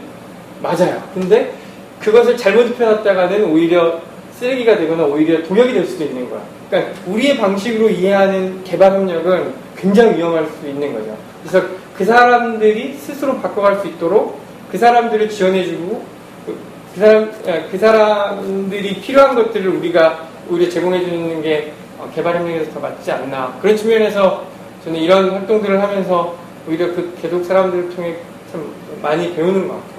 맞아요. 0.62 1.02
근데 1.14 1.54
그것을 1.98 2.36
잘못 2.36 2.68
입혀놨다가는 2.68 3.44
오히려 3.44 4.00
쓰레기가 4.38 4.76
되거나 4.76 5.04
오히려 5.04 5.42
도약이 5.44 5.72
될 5.72 5.86
수도 5.86 6.04
있는 6.04 6.28
거야. 6.28 6.42
그러니까 6.68 6.92
우리의 7.06 7.38
방식으로 7.38 7.88
이해하는 7.88 8.62
개발 8.64 8.92
협력은 8.92 9.54
굉장히 9.78 10.18
위험할 10.18 10.46
수 10.60 10.68
있는 10.68 10.92
거죠. 10.92 11.16
그래서 11.42 11.66
그 11.96 12.04
사람들이 12.04 12.98
스스로 12.98 13.38
바꿔갈 13.40 13.80
수 13.80 13.86
있도록 13.86 14.38
그 14.70 14.76
사람들을 14.76 15.30
지원해주고 15.30 16.04
그, 16.44 16.58
그 16.92 17.00
사람 17.00 17.32
그 17.70 17.78
사람들이 17.78 19.00
필요한 19.00 19.34
것들을 19.34 19.68
우리가 19.68 20.26
우리 20.50 20.68
제공해주는 20.68 21.42
게 21.42 21.72
어, 21.72 21.85
개발 22.14 22.36
협력에서 22.36 22.72
더 22.72 22.80
맞지 22.80 23.10
않나 23.12 23.56
그런 23.60 23.76
측면에서 23.76 24.44
저는 24.84 25.00
이런 25.00 25.30
활동들을 25.30 25.82
하면서 25.82 26.34
오히려 26.68 26.86
그 26.88 27.16
개독 27.20 27.44
사람들을 27.44 27.94
통해 27.94 28.16
참 28.52 28.64
많이 29.02 29.34
배우는 29.34 29.68
것 29.68 29.74
같아요. 29.74 29.96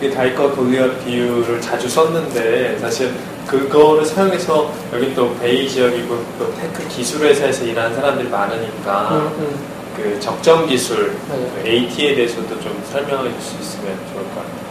네. 0.00 0.06
이 0.06 0.10
다윗과 0.10 0.50
골리앗 0.50 1.04
비유를 1.04 1.60
자주 1.60 1.88
썼는데 1.88 2.78
사실 2.78 3.12
그거를 3.46 4.04
사용해서 4.04 4.70
여기 4.92 5.14
또 5.14 5.34
베이 5.36 5.68
지역이고 5.68 6.24
또 6.38 6.52
테크 6.54 6.86
기술 6.88 7.26
회사에서 7.26 7.64
일하는 7.64 7.94
사람들이 7.94 8.28
많으니까 8.28 9.08
음, 9.12 9.30
음. 9.38 9.76
그 9.96 10.20
적정 10.20 10.66
기술 10.66 11.14
맞아요. 11.28 11.50
그 11.62 11.68
AT에 11.68 12.14
대해서도 12.14 12.60
좀 12.60 12.82
설명해 12.90 13.30
줄 13.30 13.40
수 13.40 13.56
있으면 13.58 13.96
좋을 14.12 14.24
것 14.24 14.34
같아요. 14.36 14.66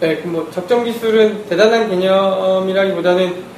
네, 0.00 0.16
그 0.16 0.28
뭐 0.28 0.48
적정 0.50 0.84
기술은 0.84 1.46
대단한 1.48 1.88
개념이라기보다는 1.88 3.57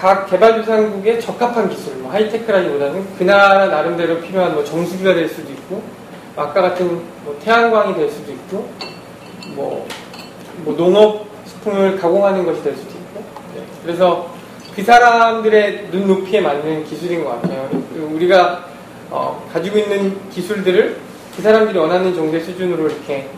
각 0.00 0.30
개발도상국에 0.30 1.18
적합한 1.20 1.68
기술, 1.68 1.96
뭐 1.96 2.10
하이테크라기보다는 2.12 3.06
그 3.18 3.22
나라 3.22 3.66
나름대로 3.66 4.18
필요한 4.22 4.54
뭐 4.54 4.64
정수기가 4.64 5.12
될 5.12 5.28
수도 5.28 5.52
있고, 5.52 5.82
아까 6.34 6.62
같은 6.62 7.02
뭐 7.22 7.38
태양광이 7.44 7.94
될 7.94 8.10
수도 8.10 8.32
있고, 8.32 8.66
뭐, 9.54 9.86
뭐 10.64 10.74
농업 10.74 11.26
식품을 11.44 11.98
가공하는 11.98 12.46
것이 12.46 12.62
될 12.62 12.74
수도 12.76 12.92
있고, 12.92 13.22
네, 13.54 13.62
그래서 13.82 14.30
그 14.74 14.82
사람들의 14.82 15.88
눈높이에 15.90 16.40
맞는 16.40 16.84
기술인 16.84 17.22
것 17.22 17.42
같아요. 17.42 17.68
우리가 18.12 18.64
어, 19.10 19.46
가지고 19.52 19.78
있는 19.78 20.16
기술들을 20.30 20.96
그 21.36 21.42
사람들이 21.42 21.78
원하는 21.78 22.14
정도의 22.14 22.42
수준으로 22.42 22.88
이렇게 22.88 23.28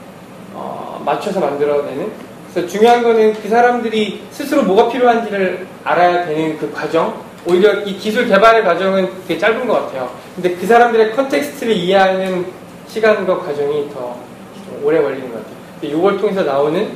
어, 0.55 1.03
맞춰서 1.05 1.40
만들어내는. 1.40 2.32
그래서 2.53 2.69
중요한 2.69 3.03
거는 3.03 3.33
그 3.41 3.49
사람들이 3.49 4.23
스스로 4.31 4.62
뭐가 4.62 4.88
필요한지를 4.91 5.67
알아야 5.85 6.27
되는 6.27 6.59
그 6.59 6.71
과정. 6.73 7.15
오히려 7.47 7.81
이 7.81 7.97
기술 7.97 8.29
개발의 8.29 8.62
과정은 8.62 9.09
되게 9.27 9.38
짧은 9.38 9.67
것 9.67 9.73
같아요. 9.75 10.11
근데 10.35 10.55
그 10.55 10.67
사람들의 10.67 11.12
context를 11.16 11.75
이해하는 11.75 12.47
시간과 12.87 13.38
과정이 13.38 13.88
더좀 13.88 14.81
오래 14.83 15.03
걸리는 15.03 15.33
것 15.33 15.38
같아요. 15.38 15.57
이걸 15.83 16.19
통해서 16.19 16.43
나오는 16.43 16.91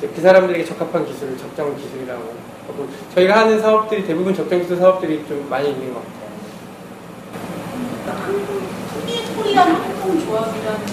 그 0.00 0.20
사람들에게 0.20 0.64
적합한 0.64 1.06
기술을 1.06 1.38
적정 1.38 1.74
기술이라고 1.76 2.22
하고 2.66 2.88
저희가 3.14 3.38
하는 3.38 3.60
사업들이 3.60 4.04
대부분 4.04 4.34
적정 4.34 4.60
기술 4.60 4.76
사업들이 4.76 5.24
좀 5.26 5.46
많이 5.48 5.70
있는 5.70 5.94
것 5.94 6.02
같아요. 6.02 6.28
한국 8.24 8.62
코리 9.00 9.24
코리안 9.36 9.68
활동 9.72 10.20
조합이라는 10.26 10.86
게 10.86 10.92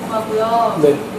궁금하고요. 0.00 0.80
네. 0.82 1.09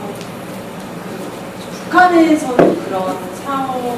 그 1.91 1.97
북한에서는 1.97 2.85
그런 2.85 3.35
사업을 3.43 3.89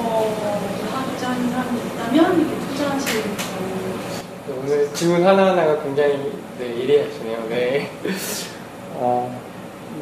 하고자 0.91 1.29
하는 1.29 1.51
사람이 1.51 1.79
있다면 1.79 2.39
이렇게 2.39 2.67
투자하시는 2.67 3.23
분 3.23 4.63
오늘 4.63 4.93
질문 4.95 5.23
하나하나가 5.23 5.83
굉장히 5.83 6.33
네, 6.57 6.79
예리하시네요. 6.79 7.45
네. 7.49 7.91
어, 8.95 9.39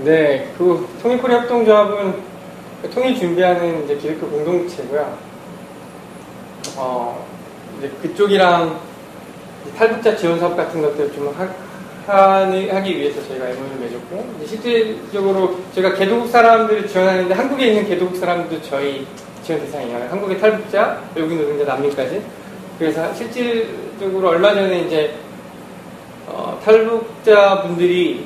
네, 0.05 0.53
그 0.57 0.87
통일코리아 1.01 1.41
협동조합은 1.41 2.23
통일 2.93 3.19
준비하는 3.19 3.83
이제 3.83 3.97
기획교 3.97 4.25
공동체고요. 4.25 5.17
어, 6.77 7.25
이제 7.77 7.89
그쪽이랑 8.01 8.79
탈북자 9.77 10.15
지원 10.15 10.39
사업 10.39 10.55
같은 10.55 10.81
것들 10.81 11.11
좀 11.11 11.27
하, 11.37 11.45
하기 12.11 12.97
위해서 12.97 13.25
저희가 13.27 13.47
MOU를 13.49 13.77
맺었고, 13.79 14.45
실질적으로 14.45 15.57
저희가 15.73 15.95
개도국 15.95 16.29
사람들을 16.29 16.87
지원하는데 16.87 17.33
한국에 17.33 17.67
있는 17.67 17.87
개도국 17.87 18.17
사람들도 18.17 18.61
저희 18.63 19.05
지원 19.43 19.61
대상이에요. 19.61 20.07
한국의 20.09 20.39
탈북자, 20.39 21.01
외국인 21.15 21.39
노동자, 21.39 21.65
난민까지. 21.65 22.21
그래서 22.77 23.13
실질적으로 23.13 24.29
얼마 24.29 24.53
전에 24.53 24.81
이제 24.81 25.15
어, 26.27 26.59
탈북자 26.63 27.61
분들이 27.63 28.25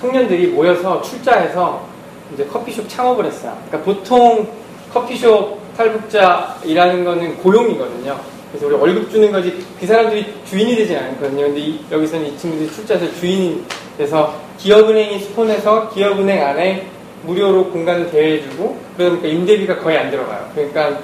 청년들이 0.00 0.48
모여서 0.48 1.00
출자해서 1.02 1.86
이제 2.34 2.44
커피숍 2.44 2.88
창업을 2.88 3.24
했어요. 3.24 3.56
그러니까 3.68 3.92
보통 3.92 4.48
커피숍 4.92 5.58
탈북자 5.76 6.56
일하는 6.64 7.04
거는 7.04 7.36
고용이거든요. 7.38 8.18
그래서 8.58 8.66
우리 8.66 8.74
월급 8.74 9.10
주는 9.10 9.30
거지 9.32 9.64
그 9.78 9.86
사람들이 9.86 10.26
주인이 10.48 10.76
되지 10.76 10.96
않거든요. 10.96 11.46
근데 11.46 11.60
이- 11.60 11.80
여기서는 11.90 12.26
이 12.26 12.38
친구들이 12.38 12.70
출자해서 12.70 13.12
주인이 13.20 13.62
돼서 13.98 14.34
기업은행이 14.58 15.18
스폰해서 15.20 15.90
기업은행 15.90 16.44
안에 16.44 16.86
무료로 17.24 17.70
공간을 17.70 18.10
대여해주고 18.10 18.76
그러니까 18.96 19.28
임대비가 19.28 19.78
거의 19.78 19.98
안 19.98 20.10
들어가요. 20.10 20.48
그러니까 20.54 20.98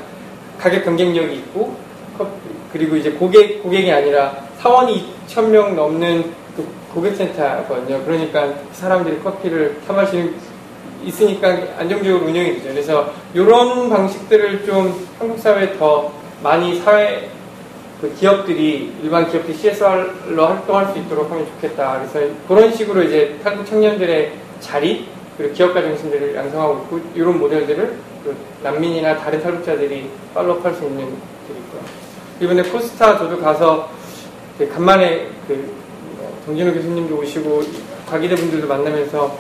가격 0.59 0.85
경쟁력이 0.85 1.35
있고 1.37 1.75
커- 2.17 2.29
그리고 2.73 2.97
이제 2.97 3.11
고객 3.11 3.63
고객이 3.63 3.91
아니라 3.91 4.37
사원이 4.59 5.05
2천 5.29 5.49
명 5.49 5.75
넘는 5.77 6.25
그 6.57 6.67
고객센터거든요. 6.95 8.03
그러니까 8.05 8.53
사람들이 8.73 9.19
커피를 9.23 9.77
사 9.87 9.93
마시는 9.93 10.35
있으니까 11.05 11.49
안정적으로 11.79 12.25
운영이 12.27 12.55
되죠. 12.57 12.69
그래서 12.69 13.11
이런 13.35 13.89
방식들을 13.91 14.65
좀 14.65 15.07
한국 15.19 15.39
사회에 15.39 15.77
더 15.79 16.13
많이 16.43 16.77
사회 16.81 17.29
그 18.03 18.13
기업들이 18.17 18.93
일반 19.01 19.31
기업들이 19.31 19.57
CSR로 19.57 20.45
활동할 20.45 20.93
수 20.93 20.99
있도록 20.99 21.31
하면 21.31 21.47
좋겠다. 21.47 22.01
그래서 22.01 22.35
그런 22.49 22.75
식으로 22.75 23.05
이제 23.05 23.39
한국 23.45 23.65
청년들의 23.65 24.33
자리 24.59 25.07
그리고 25.39 25.55
기업가 25.55 25.81
정신들을 25.81 26.35
양성하고 26.35 26.83
있고 26.83 27.01
이런 27.15 27.39
모델들을 27.39 27.97
그 28.25 28.37
난민이나 28.65 29.19
다른 29.19 29.41
탈북자들이 29.41 30.11
팔로우할 30.35 30.75
수 30.75 30.83
있는 30.83 31.07
들이 31.47 31.59
있고요. 31.61 31.81
이번에 32.41 32.63
포스타 32.65 33.19
저도 33.19 33.39
가서 33.39 33.89
그 34.59 34.69
간만에 34.69 35.29
그 35.47 35.73
정진호 36.45 36.75
교수님도 36.75 37.19
오시고 37.19 37.63
과기대 38.11 38.35
분들도 38.35 38.67
만나면서 38.67 39.39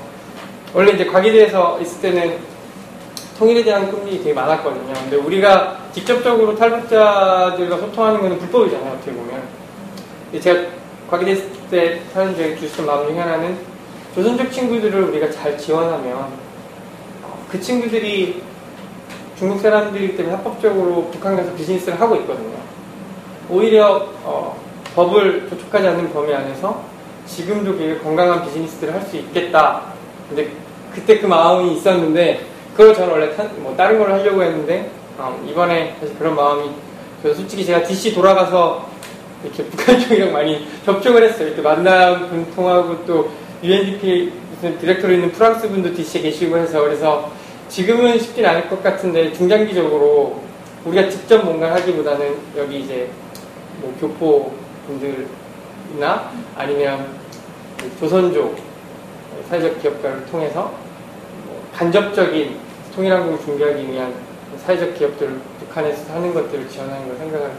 원래 0.73 0.93
이제 0.93 1.05
과기대에서 1.05 1.81
있을 1.81 2.01
때는 2.01 2.39
통일에 3.43 3.65
대한 3.65 3.91
꿈이 3.91 4.19
되게 4.19 4.33
많았거든요. 4.33 4.93
근데 4.93 5.17
우리가 5.17 5.77
직접적으로 5.93 6.55
탈북자들과 6.55 7.77
소통하는 7.77 8.21
것은 8.21 8.39
불법이잖아요, 8.39 8.93
어떻게 8.93 9.11
보면. 9.11 9.43
제가 10.41 10.69
과기대 11.11 11.33
있을 11.33 11.51
때 11.69 12.01
하는 12.15 12.37
저희 12.37 12.57
주셨던 12.57 12.87
마음 12.87 13.09
중에 13.09 13.19
하나는 13.19 13.59
조선족 14.15 14.53
친구들을 14.53 15.03
우리가 15.03 15.29
잘 15.33 15.59
지원하면 15.59 16.19
어, 17.25 17.45
그 17.51 17.61
친구들이 17.61 18.43
중국 19.37 19.61
사람들이기 19.61 20.17
때문에 20.17 20.37
합법적으로 20.37 21.11
북한 21.11 21.37
가서 21.37 21.53
비즈니스를 21.55 22.01
하고 22.01 22.15
있거든요. 22.17 22.55
오히려 23.51 24.09
어, 24.23 24.57
법을 24.95 25.49
조촉하지 25.51 25.89
않는 25.89 26.13
범위 26.13 26.33
안에서 26.33 26.81
지금도 27.27 27.77
되게 27.77 27.99
건강한 27.99 28.45
비즈니스들을 28.45 28.95
할수 28.95 29.17
있겠다. 29.17 29.83
근데 30.29 30.49
그때 30.95 31.19
그 31.19 31.27
마음이 31.27 31.75
있었는데 31.79 32.52
그걸 32.77 32.95
저는 32.95 33.13
원래 33.13 33.35
탄- 33.37 33.51
뭐 33.63 33.75
다른 33.77 33.99
걸 33.99 34.13
하려고 34.13 34.43
했는데 34.43 34.91
어, 35.19 35.39
이번에 35.49 35.97
다시 36.01 36.15
그런 36.15 36.35
마음이 36.35 36.71
저 37.23 37.35
솔직히 37.35 37.65
제가 37.65 37.83
DC 37.83 38.15
돌아가서 38.15 38.89
이렇게 39.45 39.65
북한 39.71 39.99
쪽이랑 40.01 40.33
많이 40.33 40.67
접촉을 40.85 41.23
했어요. 41.25 41.49
이렇게 41.49 41.63
만남 41.63 42.29
분통하고 42.29 43.05
또 43.07 43.31
UNDP 43.63 44.33
무슨 44.55 44.79
디렉터로 44.79 45.13
있는 45.13 45.33
프랑스 45.33 45.69
분도 45.69 45.93
DC에 45.95 46.23
계시고 46.23 46.57
해서 46.57 46.81
그래서 46.83 47.31
지금은 47.69 48.19
쉽진 48.19 48.45
않을 48.47 48.69
것 48.69 48.83
같은데 48.83 49.33
중장기적으로 49.33 50.41
우리가 50.85 51.09
직접 51.09 51.45
뭔가 51.45 51.73
하기보다는 51.75 52.35
여기 52.57 52.81
이제 52.81 53.09
뭐 53.81 53.95
교포 54.01 54.53
분들이나 54.87 56.31
아니면 56.57 57.07
조선족 57.99 58.57
사회적 59.49 59.81
기업가를 59.81 60.27
통해서 60.27 60.63
뭐 60.63 60.92
간접적인 61.75 62.59
통일한국을 62.95 63.45
준비하기 63.45 63.91
위한 63.91 64.15
사회적 64.65 64.95
기업들을 64.95 65.41
북한에서 65.61 66.15
하는 66.15 66.35
것들을 66.35 66.69
지원하는 66.69 67.09
걸 67.09 67.17
생각을 67.19 67.53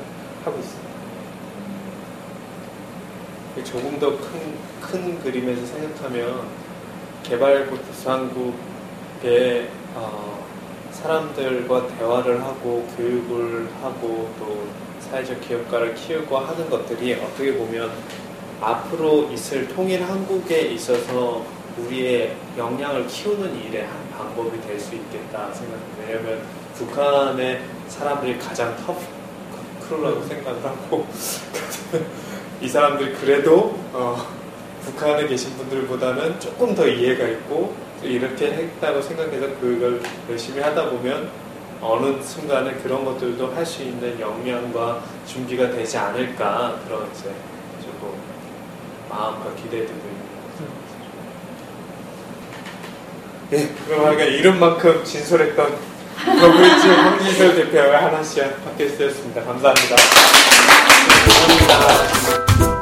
하고 0.46 0.60
있습니다. 0.60 0.94
조금 3.64 4.00
더 4.00 4.12
큰 4.18 4.74
큰 4.94 5.20
그림에서 5.24 5.66
생각하면 5.66 6.44
개발도상국의 7.24 8.54
어, 9.96 10.46
사람들과 10.92 11.88
대화를 11.88 12.44
하고 12.44 12.88
교육을 12.96 13.70
하고 13.82 14.30
또 14.38 14.68
사회적 15.00 15.42
기업가를 15.42 15.96
키우고 15.96 16.38
하는 16.38 16.70
것들이 16.70 17.16
어떻게 17.16 17.56
보면 17.58 17.92
앞으로 18.62 19.32
있을 19.32 19.68
통일 19.70 20.04
한국에 20.04 20.62
있어서 20.74 21.44
우리의 21.78 22.36
역량을 22.56 23.08
키우는 23.08 23.56
한 23.82 24.03
방법이 24.18 24.60
될 24.62 24.80
수 24.80 24.96
있겠다 24.96 25.52
생각합니다. 25.54 26.04
왜냐하면 26.08 26.42
북한의 26.76 27.62
사람들이 27.88 28.38
가장 28.40 28.76
터프 28.86 29.00
크루라고 29.88 30.24
생각을 30.24 30.64
하고 30.64 31.06
이 32.62 32.68
사람들 32.68 33.14
그래도 33.16 33.78
어, 33.94 34.18
북한에 34.86 35.28
계신 35.28 35.52
분들보다는 35.58 36.40
조금 36.40 36.74
더 36.76 36.88
이해가 36.88 37.26
있고 37.28 37.76
이렇게 38.02 38.52
했다고 38.52 39.02
생각해서 39.02 39.48
그걸 39.60 40.02
열심히 40.30 40.62
하다 40.62 40.90
보면 40.90 41.30
어느 41.82 42.22
순간에 42.22 42.74
그런 42.76 43.04
것들도 43.06 43.54
할 43.54 43.66
수 43.66 43.84
있는 43.84 44.20
역량과 44.20 45.04
준비가 45.26 45.70
되지 45.70 45.98
않을까 45.98 46.80
그런 46.86 47.10
이제 47.12 47.32
조금 47.82 48.14
마음과 49.10 49.54
기대들도 49.56 49.92
있는 49.92 50.20
것 50.20 50.52
같아요. 50.52 50.70
예, 53.54 53.70
그럼 53.88 54.08
하니까 54.08 54.24
이름만큼 54.24 55.04
진솔했던 55.04 55.78
더블리지 56.26 56.88
황진설 56.88 57.56
대표와 57.56 58.06
하나씨와 58.06 58.48
팟캐스트였습니다. 58.66 59.44
감사합니다. 59.44 59.96
감사합니다. 61.68 62.73